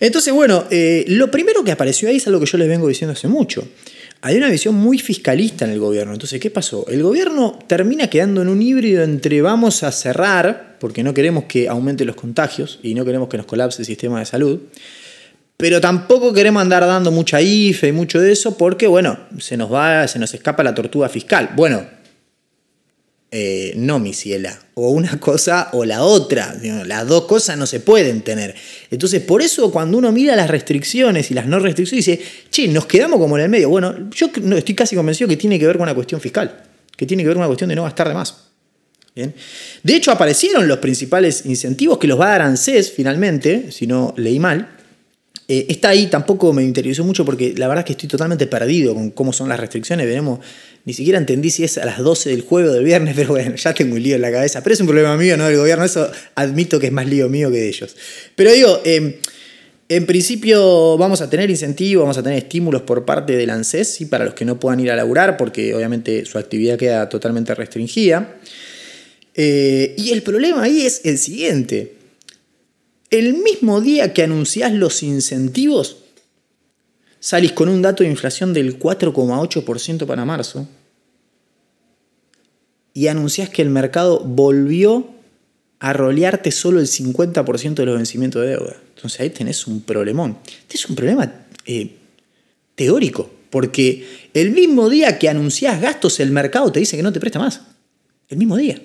Entonces, 0.01 0.35
bueno, 0.35 0.64
lo 1.07 1.31
primero 1.31 1.62
que 1.62 1.70
apareció 1.70 2.09
ahí 2.09 2.16
es 2.16 2.27
algo 2.27 2.40
que 2.40 2.46
yo 2.46 2.59
les 2.59 2.66
vengo 2.66 2.88
diciendo 2.88 3.12
hace 3.12 3.29
mucho. 3.29 3.64
Hay 4.26 4.38
una 4.38 4.48
visión 4.48 4.74
muy 4.74 4.98
fiscalista 4.98 5.66
en 5.66 5.70
el 5.70 5.78
gobierno. 5.78 6.12
Entonces, 6.12 6.40
¿qué 6.40 6.50
pasó? 6.50 6.84
El 6.88 7.00
gobierno 7.00 7.60
termina 7.68 8.10
quedando 8.10 8.42
en 8.42 8.48
un 8.48 8.60
híbrido 8.60 9.04
entre 9.04 9.40
vamos 9.40 9.84
a 9.84 9.92
cerrar, 9.92 10.78
porque 10.80 11.04
no 11.04 11.14
queremos 11.14 11.44
que 11.44 11.68
aumenten 11.68 12.08
los 12.08 12.16
contagios 12.16 12.80
y 12.82 12.94
no 12.94 13.04
queremos 13.04 13.28
que 13.28 13.36
nos 13.36 13.46
colapse 13.46 13.82
el 13.82 13.86
sistema 13.86 14.18
de 14.18 14.24
salud, 14.24 14.62
pero 15.56 15.80
tampoco 15.80 16.32
queremos 16.32 16.60
andar 16.60 16.84
dando 16.84 17.12
mucha 17.12 17.40
IFE 17.40 17.86
y 17.86 17.92
mucho 17.92 18.18
de 18.18 18.32
eso 18.32 18.58
porque, 18.58 18.88
bueno, 18.88 19.16
se 19.38 19.56
nos 19.56 19.72
va, 19.72 20.08
se 20.08 20.18
nos 20.18 20.34
escapa 20.34 20.64
la 20.64 20.74
tortuga 20.74 21.08
fiscal. 21.08 21.50
Bueno, 21.54 21.86
eh, 23.38 23.75
no, 23.77 23.99
mi 23.99 24.14
ciela. 24.14 24.59
O 24.72 24.92
una 24.92 25.20
cosa 25.20 25.68
o 25.75 25.85
la 25.85 26.05
otra. 26.05 26.57
Las 26.87 27.07
dos 27.07 27.27
cosas 27.27 27.59
no 27.59 27.66
se 27.66 27.81
pueden 27.81 28.22
tener. 28.22 28.55
Entonces, 28.90 29.20
por 29.20 29.42
eso 29.42 29.70
cuando 29.70 29.99
uno 29.99 30.11
mira 30.11 30.35
las 30.35 30.49
restricciones 30.49 31.31
y 31.31 31.35
las 31.35 31.46
no 31.46 31.59
restricciones, 31.59 32.07
dice, 32.07 32.25
che, 32.51 32.66
nos 32.68 32.87
quedamos 32.87 33.20
como 33.20 33.37
en 33.37 33.44
el 33.44 33.51
medio. 33.51 33.68
Bueno, 33.68 34.09
yo 34.11 34.31
estoy 34.57 34.75
casi 34.75 34.96
convencido 34.96 35.29
que 35.29 35.37
tiene 35.37 35.59
que 35.59 35.66
ver 35.66 35.77
con 35.77 35.83
una 35.83 35.94
cuestión 35.94 36.18
fiscal, 36.18 36.64
que 36.96 37.05
tiene 37.05 37.22
que 37.25 37.29
ver 37.29 37.35
con 37.35 37.42
una 37.42 37.49
cuestión 37.49 37.68
de 37.68 37.77
no 37.77 37.83
gastar 37.83 38.09
de 38.09 38.14
más. 38.14 38.35
¿Bien? 39.14 39.35
De 39.83 39.96
hecho, 39.96 40.12
aparecieron 40.12 40.66
los 40.66 40.79
principales 40.79 41.44
incentivos 41.44 41.99
que 41.99 42.07
los 42.07 42.18
va 42.18 42.29
a 42.29 42.31
dar 42.31 42.42
ANSES 42.42 42.90
finalmente, 42.90 43.70
si 43.70 43.87
no 43.87 44.14
leí 44.16 44.38
mal, 44.38 44.72
Eh, 45.49 45.66
está 45.68 45.90
ahí, 45.90 46.09
tampoco 46.09 46.53
me 46.53 46.64
interesó 46.64 47.05
mucho 47.05 47.25
porque 47.25 47.55
la 47.57 47.68
verdad 47.68 47.83
es 47.83 47.87
que 47.87 47.92
estoy 47.92 48.09
totalmente 48.09 48.49
perdido 48.49 48.94
con 48.94 49.12
cómo 49.12 49.33
son 49.33 49.49
las 49.49 49.61
restricciones. 49.61 50.05
Veremos, 50.05 50.40
ni 50.87 50.94
siquiera 50.94 51.18
entendí 51.18 51.51
si 51.51 51.64
es 51.64 51.79
a 51.79 51.85
las 51.85 51.99
12 51.99 52.31
del 52.31 52.42
jueves 52.42 52.70
o 52.70 52.75
del 52.75 52.85
viernes, 52.85 53.14
pero 53.16 53.31
bueno, 53.31 53.57
ya 53.57 53.75
tengo 53.75 53.96
un 53.96 54.03
lío 54.03 54.14
en 54.14 54.22
la 54.22 54.31
cabeza. 54.31 54.62
Pero 54.62 54.72
es 54.72 54.81
un 54.81 54.87
problema 54.87 55.16
mío, 55.16 55.37
no 55.37 55.46
del 55.46 55.59
gobierno. 55.59 55.85
Eso 55.85 56.11
admito 56.37 56.81
que 56.81 56.87
es 56.87 56.92
más 56.92 57.07
lío 57.07 57.29
mío 57.29 57.51
que 57.51 57.59
de 57.59 57.68
ellos. 57.68 57.96
Pero 58.37 58.53
digo, 58.53 58.81
eh, 58.85 59.20
en 59.88 60.07
principio 60.07 60.96
vamos 60.96 61.20
a 61.20 61.29
tener 61.29 61.51
incentivos, 61.51 62.03
vamos 62.03 62.18
a 62.18 62.22
tener 62.22 62.38
estímulos 62.38 62.83
por 62.83 63.05
parte 63.05 63.37
del 63.37 63.51
ANSES 63.51 64.07
para 64.09 64.25
los 64.25 64.35
que 64.35 64.44
no 64.44 64.59
puedan 64.61 64.81
ir 64.81 64.90
a 64.90 64.96
laburar 64.96 65.37
porque 65.37 65.75
obviamente 65.75 66.25
su 66.25 66.38
actividad 66.38 66.79
queda 66.79 67.09
totalmente 67.09 67.55
restringida. 67.55 68.37
Eh, 69.35 69.94
y 69.99 70.12
el 70.12 70.22
problema 70.22 70.62
ahí 70.62 70.87
es 70.87 71.01
el 71.05 71.18
siguiente. 71.18 71.94
El 73.11 73.35
mismo 73.35 73.81
día 73.81 74.12
que 74.12 74.22
anunciás 74.22 74.72
los 74.72 75.03
incentivos, 75.03 76.05
salís 77.20 77.52
con 77.52 77.68
un 77.68 77.83
dato 77.83 78.02
de 78.02 78.11
inflación 78.11 78.52
del 78.52 78.79
4,8% 78.79 80.07
para 80.07 80.24
marzo 80.24 80.68
y 82.96 83.09
anunciás 83.09 83.50
que 83.50 83.62
el 83.62 83.68
mercado 83.68 84.20
volvió 84.20 85.11
a 85.79 85.92
rolearte 85.92 86.50
solo 86.50 86.81
el 86.81 86.87
50% 86.87 87.74
de 87.74 87.85
los 87.85 87.96
vencimientos 87.96 88.42
de 88.42 88.48
deuda. 88.48 88.76
Entonces 88.94 89.20
ahí 89.20 89.31
tenés 89.31 89.66
un 89.66 89.83
problemón. 89.83 90.38
Este 90.62 90.76
es 90.76 90.88
un 90.88 90.96
problema 90.96 91.31
eh, 91.66 91.90
teórico, 92.74 93.31
porque 93.50 94.29
el 94.33 94.52
mismo 94.52 94.88
día 94.88 95.18
que 95.18 95.29
anunciás 95.29 95.81
gastos, 95.81 96.20
el 96.20 96.31
mercado 96.31 96.72
te 96.72 96.81
dice 96.81 96.96
que 96.96 97.02
no 97.02 97.12
te 97.12 97.20
presta 97.20 97.38
más. 97.38 97.61
El 98.29 98.38
mismo 98.38 98.57
día. 98.57 98.81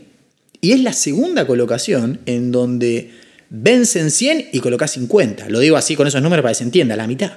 Y 0.60 0.74
es 0.74 0.82
la 0.82 0.94
segunda 0.94 1.48
colocación 1.48 2.20
en 2.26 2.52
donde 2.52 3.12
vencen 3.50 4.12
100 4.12 4.50
y 4.52 4.60
colocás 4.60 4.92
50. 4.92 5.50
Lo 5.50 5.60
digo 5.60 5.78
así 5.78 5.96
con 5.96 6.08
esos 6.08 6.22
números 6.22 6.44
para 6.44 6.52
que 6.52 6.58
se 6.58 6.64
entienda, 6.66 6.96
la 6.96 7.08
mitad. 7.08 7.32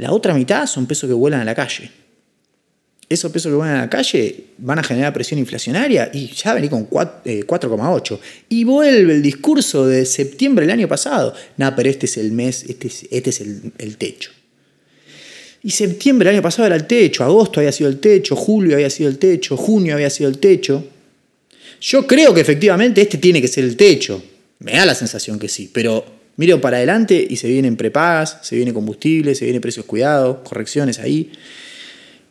La 0.00 0.12
otra 0.12 0.34
mitad 0.34 0.66
son 0.66 0.86
pesos 0.86 1.08
que 1.08 1.14
vuelan 1.14 1.40
a 1.40 1.44
la 1.44 1.54
calle 1.54 1.90
esos 3.10 3.32
pesos 3.32 3.50
que 3.50 3.56
van 3.56 3.74
a 3.74 3.80
la 3.80 3.90
calle 3.90 4.44
van 4.58 4.78
a 4.78 4.84
generar 4.84 5.12
presión 5.12 5.40
inflacionaria 5.40 6.10
y 6.14 6.28
ya 6.28 6.54
vení 6.54 6.68
con 6.68 6.88
4,8. 6.88 8.14
Eh, 8.14 8.18
y 8.50 8.62
vuelve 8.62 9.14
el 9.14 9.20
discurso 9.20 9.84
de 9.84 10.06
septiembre 10.06 10.64
del 10.64 10.78
año 10.78 10.86
pasado. 10.86 11.34
Nada, 11.56 11.74
pero 11.74 11.90
este 11.90 12.06
es 12.06 12.16
el 12.18 12.30
mes, 12.30 12.62
este 12.68 12.86
es, 12.86 13.08
este 13.10 13.30
es 13.30 13.40
el, 13.40 13.72
el, 13.78 13.96
techo. 13.96 14.30
Y 15.64 15.72
septiembre 15.72 16.28
del 16.28 16.36
año 16.36 16.42
pasado 16.42 16.66
era 16.66 16.76
el 16.76 16.86
techo, 16.86 17.24
agosto 17.24 17.58
había 17.58 17.72
sido 17.72 17.90
el 17.90 17.98
techo, 17.98 18.36
julio 18.36 18.76
había 18.76 18.88
sido 18.88 19.10
el 19.10 19.18
techo, 19.18 19.56
junio 19.56 19.94
había 19.94 20.08
sido 20.08 20.30
el 20.30 20.38
techo. 20.38 20.84
Yo 21.80 22.06
creo 22.06 22.32
que 22.32 22.42
efectivamente 22.42 23.00
este 23.00 23.18
tiene 23.18 23.40
que 23.40 23.48
ser 23.48 23.64
el 23.64 23.76
techo. 23.76 24.22
Me 24.60 24.72
da 24.72 24.86
la 24.86 24.94
sensación 24.94 25.36
que 25.36 25.48
sí, 25.48 25.68
pero 25.72 26.19
miro 26.40 26.58
para 26.58 26.78
adelante 26.78 27.26
y 27.28 27.36
se 27.36 27.48
vienen 27.48 27.76
prepagas, 27.76 28.38
se 28.40 28.56
viene 28.56 28.72
combustible, 28.72 29.34
se 29.34 29.44
viene 29.44 29.60
precios 29.60 29.84
cuidados, 29.84 30.38
correcciones 30.42 30.98
ahí. 30.98 31.32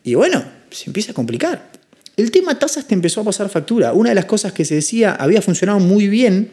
Y 0.03 0.15
bueno, 0.15 0.43
se 0.71 0.89
empieza 0.89 1.11
a 1.11 1.13
complicar. 1.13 1.69
El 2.17 2.31
tema 2.31 2.57
tasas 2.57 2.87
te 2.87 2.95
empezó 2.95 3.21
a 3.21 3.25
pasar 3.25 3.49
factura. 3.49 3.93
Una 3.93 4.09
de 4.09 4.15
las 4.15 4.25
cosas 4.25 4.51
que 4.51 4.65
se 4.65 4.73
decía 4.73 5.13
había 5.13 5.43
funcionado 5.43 5.79
muy 5.79 6.07
bien 6.07 6.49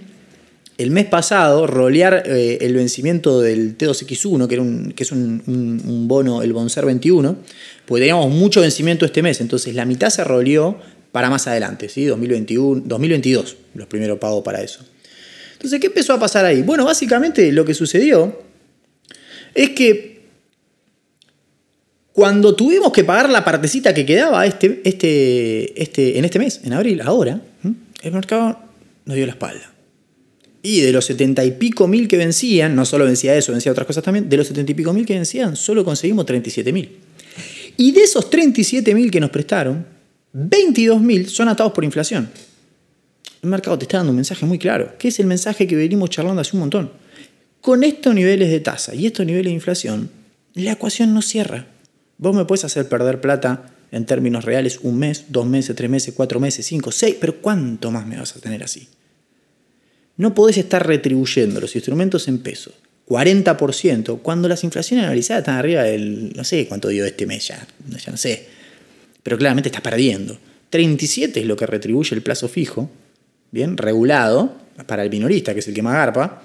el 0.76 0.90
mes 0.90 1.06
pasado, 1.06 1.66
rolear 1.66 2.24
eh, 2.26 2.58
el 2.60 2.74
vencimiento 2.74 3.40
del 3.40 3.78
T2X1, 3.78 4.48
que, 4.48 4.54
era 4.54 4.62
un, 4.62 4.92
que 4.92 5.04
es 5.04 5.12
un, 5.12 6.04
bono, 6.06 6.42
el 6.42 6.52
Bonser 6.52 6.84
21, 6.84 7.36
pues 7.86 8.00
teníamos 8.02 8.28
mucho 8.28 8.60
vencimiento 8.60 9.06
este 9.06 9.22
mes, 9.22 9.40
entonces 9.40 9.74
la 9.74 9.86
mitad 9.86 10.10
se 10.10 10.24
roleó 10.24 10.76
para 11.10 11.30
más 11.30 11.46
adelante, 11.46 11.88
¿sí? 11.88 12.04
2021, 12.04 12.82
2022, 12.84 13.56
los 13.76 13.86
primeros 13.86 14.18
pagos 14.18 14.44
para 14.44 14.60
eso. 14.60 14.84
Entonces, 15.56 15.80
¿qué 15.80 15.88
empezó 15.88 16.12
a 16.12 16.20
pasar 16.20 16.44
ahí? 16.44 16.62
Bueno, 16.62 16.84
básicamente 16.84 17.50
lo 17.50 17.64
que 17.64 17.74
sucedió 17.74 18.40
es 19.54 19.70
que 19.70 20.16
cuando 22.12 22.54
tuvimos 22.54 22.92
que 22.92 23.04
pagar 23.04 23.28
la 23.28 23.44
partecita 23.44 23.92
que 23.92 24.06
quedaba 24.06 24.46
este, 24.46 24.80
este, 24.84 25.82
este, 25.82 26.18
en 26.18 26.24
este 26.24 26.38
mes, 26.38 26.60
en 26.64 26.72
abril, 26.72 27.00
ahora, 27.02 27.40
el 28.02 28.12
mercado 28.12 28.58
nos 29.04 29.16
dio 29.16 29.26
la 29.26 29.32
espalda. 29.32 29.72
Y 30.62 30.80
de 30.80 30.92
los 30.92 31.04
setenta 31.04 31.44
y 31.44 31.52
pico 31.52 31.86
mil 31.86 32.08
que 32.08 32.16
vencían, 32.16 32.74
no 32.74 32.84
solo 32.84 33.04
vencía 33.04 33.36
eso, 33.36 33.52
vencía 33.52 33.70
otras 33.70 33.86
cosas 33.86 34.02
también, 34.02 34.28
de 34.28 34.36
los 34.36 34.46
setenta 34.46 34.72
y 34.72 34.74
pico 34.74 34.92
mil 34.92 35.04
que 35.04 35.14
vencían, 35.14 35.56
solo 35.56 35.84
conseguimos 35.84 36.26
37 36.26 36.72
mil. 36.72 36.90
Y 37.76 37.92
de 37.92 38.00
esos 38.00 38.30
37 38.30 38.94
mil 38.94 39.10
que 39.10 39.20
nos 39.20 39.30
prestaron, 39.30 39.86
22 40.32 41.00
mil 41.00 41.28
son 41.28 41.48
atados 41.48 41.72
por 41.72 41.84
inflación. 41.84 42.30
El 43.42 43.50
mercado 43.50 43.78
te 43.78 43.84
está 43.84 43.98
dando 43.98 44.10
un 44.10 44.16
mensaje 44.16 44.46
muy 44.46 44.58
claro, 44.58 44.96
que 44.98 45.08
es 45.08 45.20
el 45.20 45.26
mensaje 45.26 45.66
que 45.66 45.76
venimos 45.76 46.10
charlando 46.10 46.40
hace 46.40 46.56
un 46.56 46.60
montón. 46.60 46.92
Con 47.60 47.84
estos 47.84 48.14
niveles 48.14 48.50
de 48.50 48.60
tasa 48.60 48.94
y 48.94 49.06
estos 49.06 49.26
niveles 49.26 49.50
de 49.50 49.54
inflación, 49.54 50.10
la 50.54 50.72
ecuación 50.72 51.12
no 51.14 51.22
cierra. 51.22 51.66
Vos 52.18 52.34
me 52.34 52.44
puedes 52.44 52.64
hacer 52.64 52.88
perder 52.88 53.20
plata 53.20 53.72
en 53.90 54.06
términos 54.06 54.44
reales 54.44 54.80
un 54.82 54.98
mes, 54.98 55.26
dos 55.28 55.46
meses, 55.46 55.76
tres 55.76 55.90
meses, 55.90 56.14
cuatro 56.14 56.40
meses, 56.40 56.66
cinco, 56.66 56.92
seis, 56.92 57.16
pero 57.20 57.40
¿cuánto 57.40 57.90
más 57.90 58.06
me 58.06 58.18
vas 58.18 58.36
a 58.36 58.40
tener 58.40 58.62
así? 58.62 58.88
No 60.16 60.34
podés 60.34 60.56
estar 60.56 60.86
retribuyendo 60.86 61.60
los 61.60 61.74
instrumentos 61.74 62.26
en 62.28 62.38
pesos 62.38 62.74
40% 63.06 64.20
cuando 64.20 64.48
las 64.48 64.64
inflaciones 64.64 65.04
analizadas 65.04 65.42
están 65.42 65.56
arriba 65.56 65.84
del, 65.84 66.32
no 66.34 66.44
sé 66.44 66.66
cuánto 66.66 66.88
dio 66.88 67.04
este 67.04 67.26
mes 67.26 67.46
ya, 67.46 67.66
ya 67.88 68.10
no 68.10 68.16
sé, 68.16 68.46
pero 69.22 69.38
claramente 69.38 69.68
estás 69.68 69.82
perdiendo. 69.82 70.36
37 70.70 71.40
es 71.40 71.46
lo 71.46 71.56
que 71.56 71.66
retribuye 71.66 72.14
el 72.14 72.22
plazo 72.22 72.48
fijo, 72.48 72.90
bien, 73.56 73.76
regulado, 73.76 74.52
para 74.86 75.02
el 75.02 75.10
minorista, 75.10 75.54
que 75.54 75.60
es 75.60 75.68
el 75.68 75.74
que 75.74 75.82
más 75.82 75.94
garpa, 75.94 76.42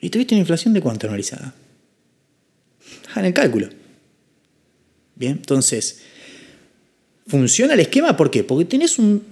y 0.00 0.10
tuviste 0.10 0.34
una 0.34 0.40
inflación 0.40 0.74
de 0.74 0.80
cuánto 0.80 1.06
analizada. 1.06 1.54
Hagan 3.10 3.24
el 3.24 3.34
cálculo. 3.34 3.68
Bien, 5.14 5.32
entonces, 5.32 6.02
funciona 7.26 7.74
el 7.74 7.80
esquema, 7.80 8.16
¿por 8.16 8.30
qué? 8.30 8.44
Porque 8.44 8.66
tenés 8.66 8.98
un 8.98 9.22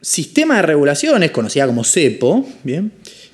sistema 0.00 0.56
de 0.56 0.62
regulaciones, 0.62 1.32
conocida 1.32 1.66
como 1.66 1.82
CEPO, 1.82 2.46
¿bien? 2.62 2.92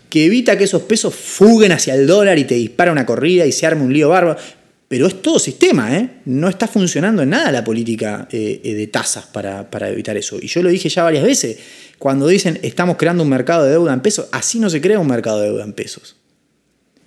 que 0.08 0.26
evita 0.26 0.56
que 0.56 0.64
esos 0.64 0.82
pesos 0.82 1.14
fuguen 1.14 1.72
hacia 1.72 1.94
el 1.94 2.06
dólar 2.06 2.38
y 2.38 2.44
te 2.44 2.54
dispara 2.54 2.92
una 2.92 3.04
corrida 3.04 3.44
y 3.46 3.52
se 3.52 3.66
arme 3.66 3.82
un 3.82 3.92
lío 3.92 4.08
bárbaro. 4.08 4.40
Pero 4.88 5.06
es 5.06 5.22
todo 5.22 5.38
sistema, 5.38 5.96
¿eh? 5.96 6.20
No 6.26 6.48
está 6.48 6.68
funcionando 6.68 7.22
en 7.22 7.30
nada 7.30 7.50
la 7.50 7.64
política 7.64 8.28
eh, 8.30 8.60
eh, 8.62 8.74
de 8.74 8.86
tasas 8.86 9.26
para, 9.26 9.66
evitar 9.88 10.16
eso. 10.16 10.38
Y 10.40 10.46
yo 10.46 10.62
lo 10.62 10.68
dije 10.68 10.88
ya 10.88 11.02
varias 11.02 11.24
veces, 11.24 11.58
cuando 11.98 12.26
dicen 12.26 12.58
estamos 12.62 12.96
creando 12.96 13.22
un 13.22 13.30
mercado 13.30 13.64
de 13.64 13.70
deuda 13.70 13.92
en 13.92 14.00
pesos, 14.00 14.26
así 14.30 14.58
no 14.58 14.68
se 14.68 14.80
crea 14.80 14.98
un 14.98 15.06
mercado 15.06 15.40
de 15.40 15.48
deuda 15.48 15.64
en 15.64 15.72
pesos. 15.72 16.16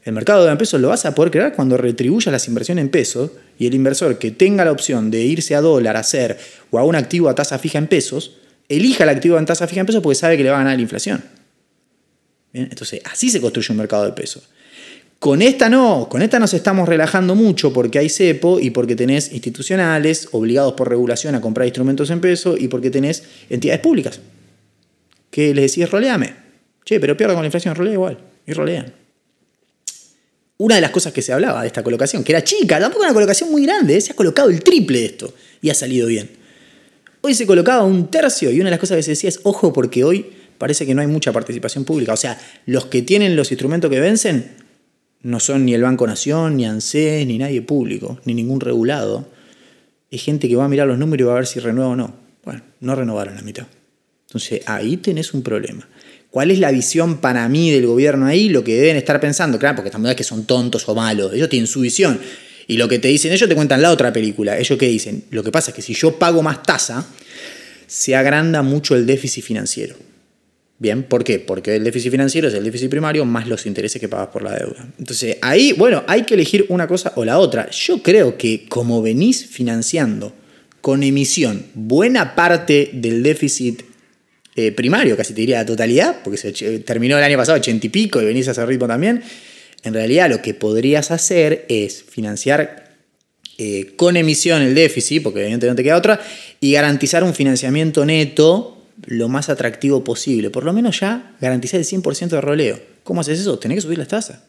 El 0.04 0.14
mercado 0.14 0.40
de 0.40 0.44
deuda 0.44 0.54
en 0.54 0.58
pesos 0.58 0.82
lo 0.82 0.90
vas 0.90 1.06
a 1.06 1.14
poder 1.14 1.32
crear 1.32 1.54
cuando 1.54 1.78
retribuyas 1.78 2.32
las 2.32 2.48
inversiones 2.48 2.82
en 2.82 2.90
pesos 2.90 3.32
y 3.60 3.68
el 3.68 3.76
inversor 3.76 4.18
que 4.18 4.32
tenga 4.32 4.66
la 4.66 4.72
opción 4.72 5.12
de 5.12 5.22
irse 5.22 5.54
a 5.54 5.62
dólar, 5.62 5.98
a 5.98 6.00
hacer 6.00 6.38
o 6.72 6.80
a 6.80 6.84
un 6.84 6.96
activo 6.96 7.30
a 7.30 7.36
tasa 7.36 7.60
fija 7.60 7.78
en 7.78 7.88
pesos, 7.88 8.38
elija 8.70 9.04
el 9.04 9.10
activo 9.10 9.38
en 9.38 9.46
tasa 9.46 9.68
fija 9.68 9.82
en 9.82 9.86
pesos 9.86 10.02
porque 10.02 10.16
sabe 10.16 10.36
que 10.36 10.44
le 10.44 10.50
va 10.50 10.56
a 10.56 10.60
ganar 10.60 10.76
la 10.76 10.82
inflación. 10.82 11.24
Entonces, 12.54 13.02
así 13.06 13.30
se 13.30 13.40
construye 13.40 13.72
un 13.72 13.78
mercado 13.78 14.06
de 14.06 14.14
pesos. 14.14 14.50
Con 15.20 15.42
esta 15.42 15.68
no, 15.68 16.08
con 16.10 16.22
esta 16.22 16.40
nos 16.40 16.54
estamos 16.54 16.88
relajando 16.88 17.34
mucho 17.34 17.74
porque 17.74 18.00
hay 18.00 18.10
cepo 18.10 18.60
y 18.60 18.70
porque 18.70 18.96
tenés 18.96 19.32
institucionales 19.32 20.30
obligados 20.32 20.74
por 20.74 20.90
regulación 20.90 21.34
a 21.36 21.42
comprar 21.42 21.66
instrumentos 21.66 22.10
en 22.12 22.22
pesos 22.22 22.60
y 22.60 22.68
porque 22.68 22.92
tenés 22.92 23.24
entidades 23.50 23.82
públicas 23.82 24.20
que 25.32 25.54
les 25.54 25.72
decís 25.72 25.90
roleame. 25.90 26.34
Che, 26.86 27.00
pero 27.00 27.18
pierdo 27.18 27.34
con 27.34 27.42
la 27.44 27.48
inflación, 27.48 27.76
rolea 27.76 27.94
igual. 27.94 28.18
Y 28.46 28.54
rolean 28.54 28.94
una 30.58 30.76
de 30.76 30.82
las 30.82 30.92
cosas 30.92 31.14
que 31.14 31.22
se 31.22 31.32
hablaba 31.32 31.62
de 31.62 31.68
esta 31.68 31.84
colocación, 31.84 32.24
que 32.24 32.32
era 32.32 32.44
chica, 32.44 32.80
tampoco 32.80 33.04
una 33.04 33.14
colocación 33.14 33.52
muy 33.52 33.64
grande, 33.64 33.96
¿eh? 33.96 34.02
se 34.02 34.14
ha 34.14 34.16
colocado 34.16 34.50
el 34.50 34.64
triple 34.64 35.00
de 35.00 35.06
esto 35.06 35.34
y 35.62 35.70
ha 35.70 35.74
salido 35.74 36.08
bien. 36.08 36.30
Hoy 37.22 37.36
se 37.36 37.46
colocaba 37.46 37.84
un 37.84 38.10
tercio 38.10 38.52
y 38.52 38.60
una 38.60 38.66
de 38.66 38.72
las 38.72 38.80
cosas 38.80 38.98
que 38.98 39.04
se 39.04 39.12
decía 39.12 39.30
es, 39.30 39.40
ojo, 39.44 39.72
porque 39.72 40.04
hoy 40.04 40.26
parece 40.58 40.86
que 40.86 40.96
no 40.96 41.02
hay 41.02 41.08
mucha 41.08 41.32
participación 41.32 41.84
pública. 41.84 42.14
O 42.14 42.18
sea, 42.18 42.40
los 42.66 42.86
que 42.86 43.02
tienen 43.02 43.36
los 43.36 43.52
instrumentos 43.52 43.92
que 43.92 44.00
vencen 44.00 44.52
no 45.28 45.42
son 45.42 45.66
ni 45.66 45.74
el 45.74 45.82
Banco 45.82 46.08
Nación, 46.08 46.56
ni 46.56 46.66
ANSES, 46.66 47.28
ni 47.28 47.38
nadie 47.38 47.62
público, 47.62 48.18
ni 48.24 48.34
ningún 48.34 48.62
regulado. 48.62 49.28
Es 50.10 50.24
gente 50.24 50.48
que 50.48 50.56
va 50.56 50.64
a 50.64 50.70
mirar 50.70 50.88
los 50.88 50.98
números 50.98 51.26
y 51.26 51.28
va 51.28 51.34
a 51.34 51.36
ver 51.36 51.48
si 51.48 51.60
renueva 51.60 51.90
o 51.90 51.96
no. 51.98 52.16
Bueno, 52.46 52.62
no 52.80 52.96
renovaron 52.96 53.36
la 53.36 53.42
mitad. 53.42 53.68
Entonces 54.28 54.62
ahí 54.68 54.96
tenés 54.96 55.34
un 55.34 55.42
problema. 55.42 55.86
¿Cuál 56.32 56.52
es 56.52 56.60
la 56.60 56.72
visión 56.72 57.18
para 57.18 57.50
mí 57.50 57.72
del 57.72 57.88
gobierno 57.88 58.26
ahí? 58.26 58.48
Lo 58.48 58.64
que 58.64 58.78
deben 58.78 58.96
estar 58.96 59.20
pensando, 59.20 59.60
claro, 59.60 59.76
porque 59.76 59.92
también 59.92 60.12
es 60.12 60.16
que 60.16 60.24
son 60.24 60.46
tontos 60.46 60.88
o 60.88 60.96
malos, 60.96 61.34
ellos 61.34 61.50
tienen 61.50 61.68
su 61.68 61.82
visión. 61.82 62.18
Y 62.66 62.78
lo 62.78 62.88
que 62.88 62.98
te 62.98 63.10
dicen 63.10 63.34
ellos 63.34 63.50
te 63.50 63.56
cuentan 63.56 63.82
la 63.82 63.92
otra 63.92 64.14
película. 64.14 64.58
Ellos 64.58 64.80
que 64.80 64.88
dicen, 64.88 65.26
lo 65.32 65.44
que 65.44 65.52
pasa 65.52 65.72
es 65.72 65.76
que 65.76 65.82
si 65.82 65.94
yo 65.94 66.18
pago 66.18 66.42
más 66.42 66.64
tasa, 66.64 67.06
se 67.86 68.16
agranda 68.16 68.62
mucho 68.62 68.96
el 68.96 69.06
déficit 69.06 69.44
financiero. 69.44 69.98
Bien, 70.80 71.02
¿por 71.04 71.24
qué? 71.24 71.40
Porque 71.40 71.76
el 71.76 71.84
déficit 71.84 72.12
financiero 72.12 72.50
es 72.50 72.54
el 72.54 72.64
déficit 72.64 72.90
primario 72.90 73.26
más 73.26 73.48
los 73.48 73.66
intereses 73.66 74.00
que 74.00 74.08
pagas 74.08 74.28
por 74.28 74.44
la 74.44 74.56
deuda. 74.56 74.88
Entonces, 75.00 75.38
ahí, 75.42 75.74
bueno, 75.74 76.04
hay 76.06 76.22
que 76.22 76.36
elegir 76.36 76.68
una 76.70 76.88
cosa 76.88 77.14
o 77.16 77.26
la 77.26 77.40
otra. 77.40 77.68
Yo 77.72 78.04
creo 78.04 78.38
que 78.38 78.66
como 78.70 79.02
venís 79.02 79.48
financiando 79.48 80.34
con 80.80 81.02
emisión 81.02 81.66
buena 81.74 82.36
parte 82.36 82.92
del 82.94 83.24
déficit 83.24 83.82
eh, 84.56 84.72
primario, 84.72 85.18
casi 85.18 85.34
te 85.34 85.42
diría 85.42 85.58
la 85.58 85.66
totalidad, 85.66 86.18
porque 86.24 86.38
se 86.38 86.52
terminó 86.80 87.18
el 87.18 87.24
año 87.24 87.38
pasado 87.38 87.58
ochenta 87.58 87.88
y 87.88 87.90
pico 87.90 88.22
y 88.22 88.26
venís 88.26 88.48
a 88.48 88.52
ese 88.52 88.64
ritmo 88.64 88.88
también. 88.88 89.24
En 89.84 89.94
realidad 89.96 90.30
lo 90.30 90.44
que 90.44 90.54
podrías 90.54 91.10
hacer 91.10 91.66
es 91.70 92.04
financiar 92.04 92.96
eh, 93.58 93.94
con 93.96 94.16
emisión 94.16 94.62
el 94.62 94.76
déficit, 94.76 95.24
porque 95.24 95.40
evidentemente 95.40 95.72
no 95.72 95.76
te 95.76 95.84
queda 95.84 95.98
otra, 95.98 96.22
y 96.60 96.74
garantizar 96.74 97.24
un 97.24 97.34
financiamiento 97.34 98.06
neto 98.06 98.77
lo 99.06 99.30
más 99.30 99.50
atractivo 99.50 100.04
posible. 100.04 100.50
Por 100.50 100.64
lo 100.64 100.74
menos 100.74 101.00
ya 101.00 101.36
garantizar 101.40 101.80
el 101.80 101.86
100% 101.86 102.30
de 102.30 102.42
roleo. 102.42 102.80
¿Cómo 103.04 103.22
haces 103.22 103.40
eso? 103.40 103.60
Tenés 103.60 103.78
que 103.78 103.82
subir 103.82 103.98
las 103.98 104.08
tasas. 104.08 104.40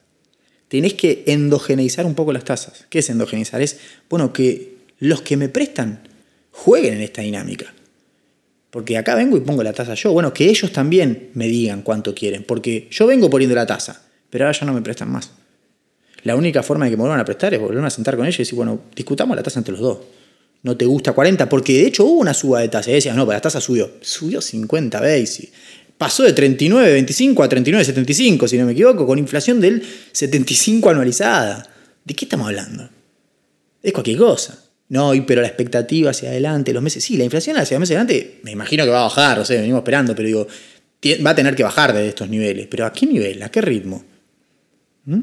Tenés 0.69 0.95
que 0.95 1.25
endogeneizar 1.27 2.07
un 2.07 2.15
poco 2.15 2.33
las 2.33 2.45
tasas. 2.45 2.87
¿Qué 2.91 2.99
es 2.99 3.11
endogeneizar? 3.11 3.61
Es, 3.63 3.79
bueno, 4.11 4.33
que 4.33 4.77
los 4.99 5.23
que 5.23 5.37
me 5.37 5.49
prestan 5.49 6.01
jueguen 6.51 6.95
en 6.95 7.03
esta 7.03 7.23
dinámica. 7.23 7.73
Porque 8.71 8.99
acá 8.99 9.15
vengo 9.15 9.37
y 9.37 9.41
pongo 9.41 9.63
la 9.63 9.73
tasa 9.73 9.95
yo. 9.95 10.13
Bueno, 10.13 10.35
que 10.35 10.49
ellos 10.49 10.73
también 10.73 11.31
me 11.35 11.47
digan 11.47 11.83
cuánto 11.83 12.15
quieren. 12.15 12.45
Porque 12.45 12.89
yo 12.91 13.07
vengo 13.07 13.31
poniendo 13.31 13.55
la 13.55 13.67
tasa, 13.67 14.03
pero 14.29 14.45
ahora 14.45 14.59
ya 14.59 14.67
no 14.67 14.75
me 14.75 14.83
prestan 14.83 15.11
más. 15.11 15.31
La 16.25 16.37
única 16.37 16.63
forma 16.63 16.85
de 16.85 16.91
que 16.91 16.97
me 16.97 17.03
vuelvan 17.03 17.21
a 17.21 17.25
prestar 17.25 17.55
es 17.55 17.61
volver 17.61 17.83
a 17.83 17.91
sentar 17.91 18.17
con 18.17 18.27
ellos 18.27 18.41
y 18.41 18.43
decir, 18.43 18.57
bueno, 18.57 18.81
discutamos 18.95 19.37
la 19.37 19.43
tasa 19.43 19.61
entre 19.61 19.73
los 19.73 19.81
dos. 19.81 19.99
No 20.62 20.77
te 20.77 20.85
gusta 20.85 21.12
40, 21.12 21.49
porque 21.49 21.75
de 21.75 21.87
hecho 21.87 22.05
hubo 22.05 22.21
una 22.21 22.35
suba 22.35 22.61
de 22.61 22.68
tasa. 22.68 22.90
Y 22.90 22.94
decías, 22.94 23.14
no, 23.14 23.25
pero 23.25 23.37
la 23.37 23.40
tasa 23.40 23.61
subió. 23.61 23.90
Subió 24.01 24.40
50 24.40 25.01
veces. 25.01 25.49
Pasó 25.97 26.23
de 26.23 26.35
39,25 26.35 27.44
a 27.44 27.49
39,75, 27.49 28.49
si 28.49 28.59
no 28.59 28.66
me 28.66 28.73
equivoco, 28.73 29.07
con 29.07 29.18
inflación 29.18 29.61
del 29.61 29.83
75 30.12 30.90
anualizada. 30.90 31.68
¿De 32.05 32.14
qué 32.14 32.25
estamos 32.25 32.47
hablando? 32.47 32.88
Es 33.83 33.92
cualquier 33.92 34.18
cosa. 34.18 34.64
No, 34.90 35.12
pero 35.27 35.42
la 35.42 35.49
expectativa 35.49 36.11
hacia 36.11 36.31
adelante, 36.31 36.73
los 36.73 36.83
meses. 36.83 37.05
Sí, 37.05 37.16
la 37.16 37.25
inflación 37.25 37.57
hacia 37.59 37.77
los 37.77 37.81
meses 37.81 37.97
adelante, 37.97 38.40
me 38.42 38.53
imagino 38.53 38.85
que 38.85 38.90
va 38.90 39.01
a 39.01 39.05
bajar, 39.05 39.38
o 39.38 39.44
sea, 39.44 39.61
venimos 39.61 39.81
esperando, 39.81 40.14
pero 40.14 40.27
digo, 40.27 40.47
va 41.25 41.31
a 41.31 41.35
tener 41.35 41.55
que 41.55 41.62
bajar 41.62 41.92
de 41.92 42.09
estos 42.09 42.29
niveles. 42.29 42.66
Pero 42.71 42.87
¿a 42.87 42.92
qué 42.92 43.07
nivel? 43.07 43.42
¿A 43.42 43.51
qué 43.51 43.61
ritmo? 43.61 44.05
¿Mm? 45.05 45.21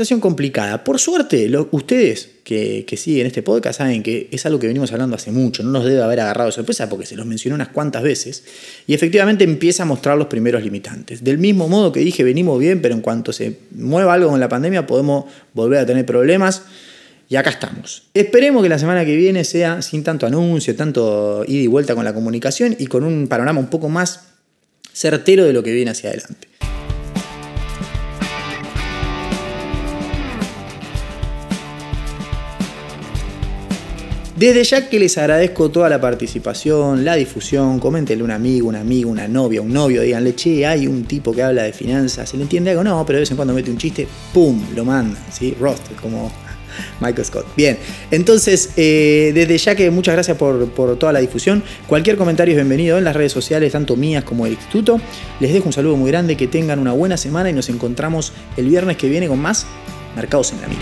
Complicada. 0.00 0.82
Por 0.82 0.98
suerte, 0.98 1.50
ustedes 1.72 2.30
que, 2.42 2.86
siguen 2.96 3.26
este 3.26 3.42
podcast 3.42 3.80
saben 3.80 4.02
que 4.02 4.28
es 4.32 4.46
algo 4.46 4.58
que 4.58 4.66
venimos 4.66 4.90
hablando 4.92 5.14
hace 5.14 5.30
mucho, 5.30 5.62
no 5.62 5.72
nos 5.72 5.84
debe 5.84 6.02
haber 6.02 6.20
agarrado 6.20 6.46
de 6.46 6.52
sorpresa 6.52 6.88
porque 6.88 7.04
se 7.04 7.16
los 7.16 7.26
mencionó 7.26 7.54
unas 7.54 7.68
cuantas 7.68 8.02
veces 8.02 8.44
y 8.86 8.94
efectivamente 8.94 9.44
empieza 9.44 9.82
a 9.82 9.86
mostrar 9.86 10.16
los 10.16 10.28
primeros 10.28 10.64
limitantes. 10.64 11.22
Del 11.22 11.36
mismo 11.36 11.68
modo 11.68 11.92
que 11.92 12.00
dije, 12.00 12.24
venimos 12.24 12.58
bien, 12.58 12.80
pero 12.80 12.94
en 12.94 13.02
cuanto 13.02 13.34
se 13.34 13.58
mueva 13.72 14.14
algo 14.14 14.30
con 14.30 14.40
la 14.40 14.48
pandemia 14.48 14.86
podemos 14.86 15.26
volver 15.52 15.80
a 15.80 15.86
tener 15.86 16.06
problemas. 16.06 16.62
Y 17.28 17.36
acá 17.36 17.50
estamos. 17.50 18.04
Esperemos 18.14 18.62
que 18.62 18.70
la 18.70 18.78
semana 18.78 19.04
que 19.04 19.14
viene 19.16 19.44
sea 19.44 19.82
sin 19.82 20.02
tanto 20.02 20.26
anuncio, 20.26 20.74
tanto 20.76 21.44
ida 21.46 21.62
y 21.62 21.66
vuelta 21.66 21.94
con 21.94 22.06
la 22.06 22.14
comunicación 22.14 22.74
y 22.78 22.86
con 22.86 23.04
un 23.04 23.28
panorama 23.28 23.60
un 23.60 23.68
poco 23.68 23.90
más 23.90 24.28
certero 24.94 25.44
de 25.44 25.52
lo 25.52 25.62
que 25.62 25.72
viene 25.72 25.90
hacia 25.90 26.08
adelante. 26.08 26.49
Desde 34.40 34.64
ya 34.64 34.88
que 34.88 34.98
les 34.98 35.18
agradezco 35.18 35.70
toda 35.70 35.90
la 35.90 36.00
participación, 36.00 37.04
la 37.04 37.14
difusión, 37.14 37.78
coméntenle 37.78 38.22
a 38.22 38.24
un 38.24 38.30
amigo, 38.30 38.68
una 38.68 38.80
amiga, 38.80 39.06
una 39.06 39.28
novia, 39.28 39.60
un 39.60 39.70
novio, 39.70 40.00
díganle, 40.00 40.34
che, 40.34 40.64
hay 40.64 40.86
un 40.86 41.04
tipo 41.04 41.30
que 41.34 41.42
habla 41.42 41.64
de 41.64 41.74
finanzas, 41.74 42.30
¿se 42.30 42.38
le 42.38 42.44
entiende 42.44 42.70
algo? 42.70 42.82
No, 42.82 43.04
pero 43.04 43.18
de 43.18 43.20
vez 43.20 43.30
en 43.30 43.36
cuando 43.36 43.52
mete 43.52 43.70
un 43.70 43.76
chiste, 43.76 44.08
¡pum! 44.32 44.58
Lo 44.74 44.86
mandan, 44.86 45.22
¿sí? 45.30 45.54
Roasted, 45.60 45.94
como 46.00 46.32
Michael 47.02 47.26
Scott. 47.26 47.46
Bien, 47.54 47.76
entonces, 48.10 48.70
eh, 48.78 49.32
desde 49.34 49.58
ya 49.58 49.74
que 49.74 49.90
muchas 49.90 50.14
gracias 50.14 50.38
por, 50.38 50.70
por, 50.70 50.98
toda 50.98 51.12
la 51.12 51.20
difusión. 51.20 51.62
Cualquier 51.86 52.16
comentario 52.16 52.52
es 52.52 52.56
bienvenido 52.56 52.96
en 52.96 53.04
las 53.04 53.14
redes 53.14 53.32
sociales, 53.32 53.72
tanto 53.72 53.94
mías 53.94 54.24
como 54.24 54.44
del 54.44 54.54
instituto. 54.54 55.02
Les 55.40 55.52
dejo 55.52 55.66
un 55.66 55.74
saludo 55.74 55.98
muy 55.98 56.10
grande, 56.10 56.38
que 56.38 56.46
tengan 56.46 56.78
una 56.78 56.92
buena 56.92 57.18
semana 57.18 57.50
y 57.50 57.52
nos 57.52 57.68
encontramos 57.68 58.32
el 58.56 58.70
viernes 58.70 58.96
que 58.96 59.06
viene 59.06 59.28
con 59.28 59.38
más 59.38 59.66
Mercados 60.16 60.50
en 60.52 60.62
la 60.62 60.68
Mira. 60.68 60.80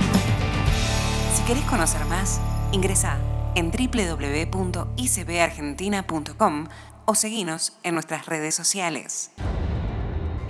Si 1.37 1.43
querés 1.43 1.65
conocer 1.65 2.05
más, 2.05 2.41
ingresa 2.71 3.19
en 3.55 3.71
www.icbargentina.com 3.71 6.67
o 7.05 7.15
seguinos 7.15 7.79
en 7.83 7.95
nuestras 7.95 8.27
redes 8.27 8.55
sociales. 8.55 9.31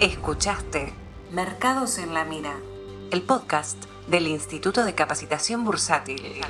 Escuchaste 0.01 0.93
Mercados 1.31 1.99
en 1.99 2.15
la 2.15 2.25
Mira, 2.25 2.57
el 3.11 3.23
podcast 3.23 3.85
del 4.09 4.27
Instituto 4.27 4.85
de 4.85 4.95
Capacitación 4.95 5.65
Bursátil. 5.65 6.41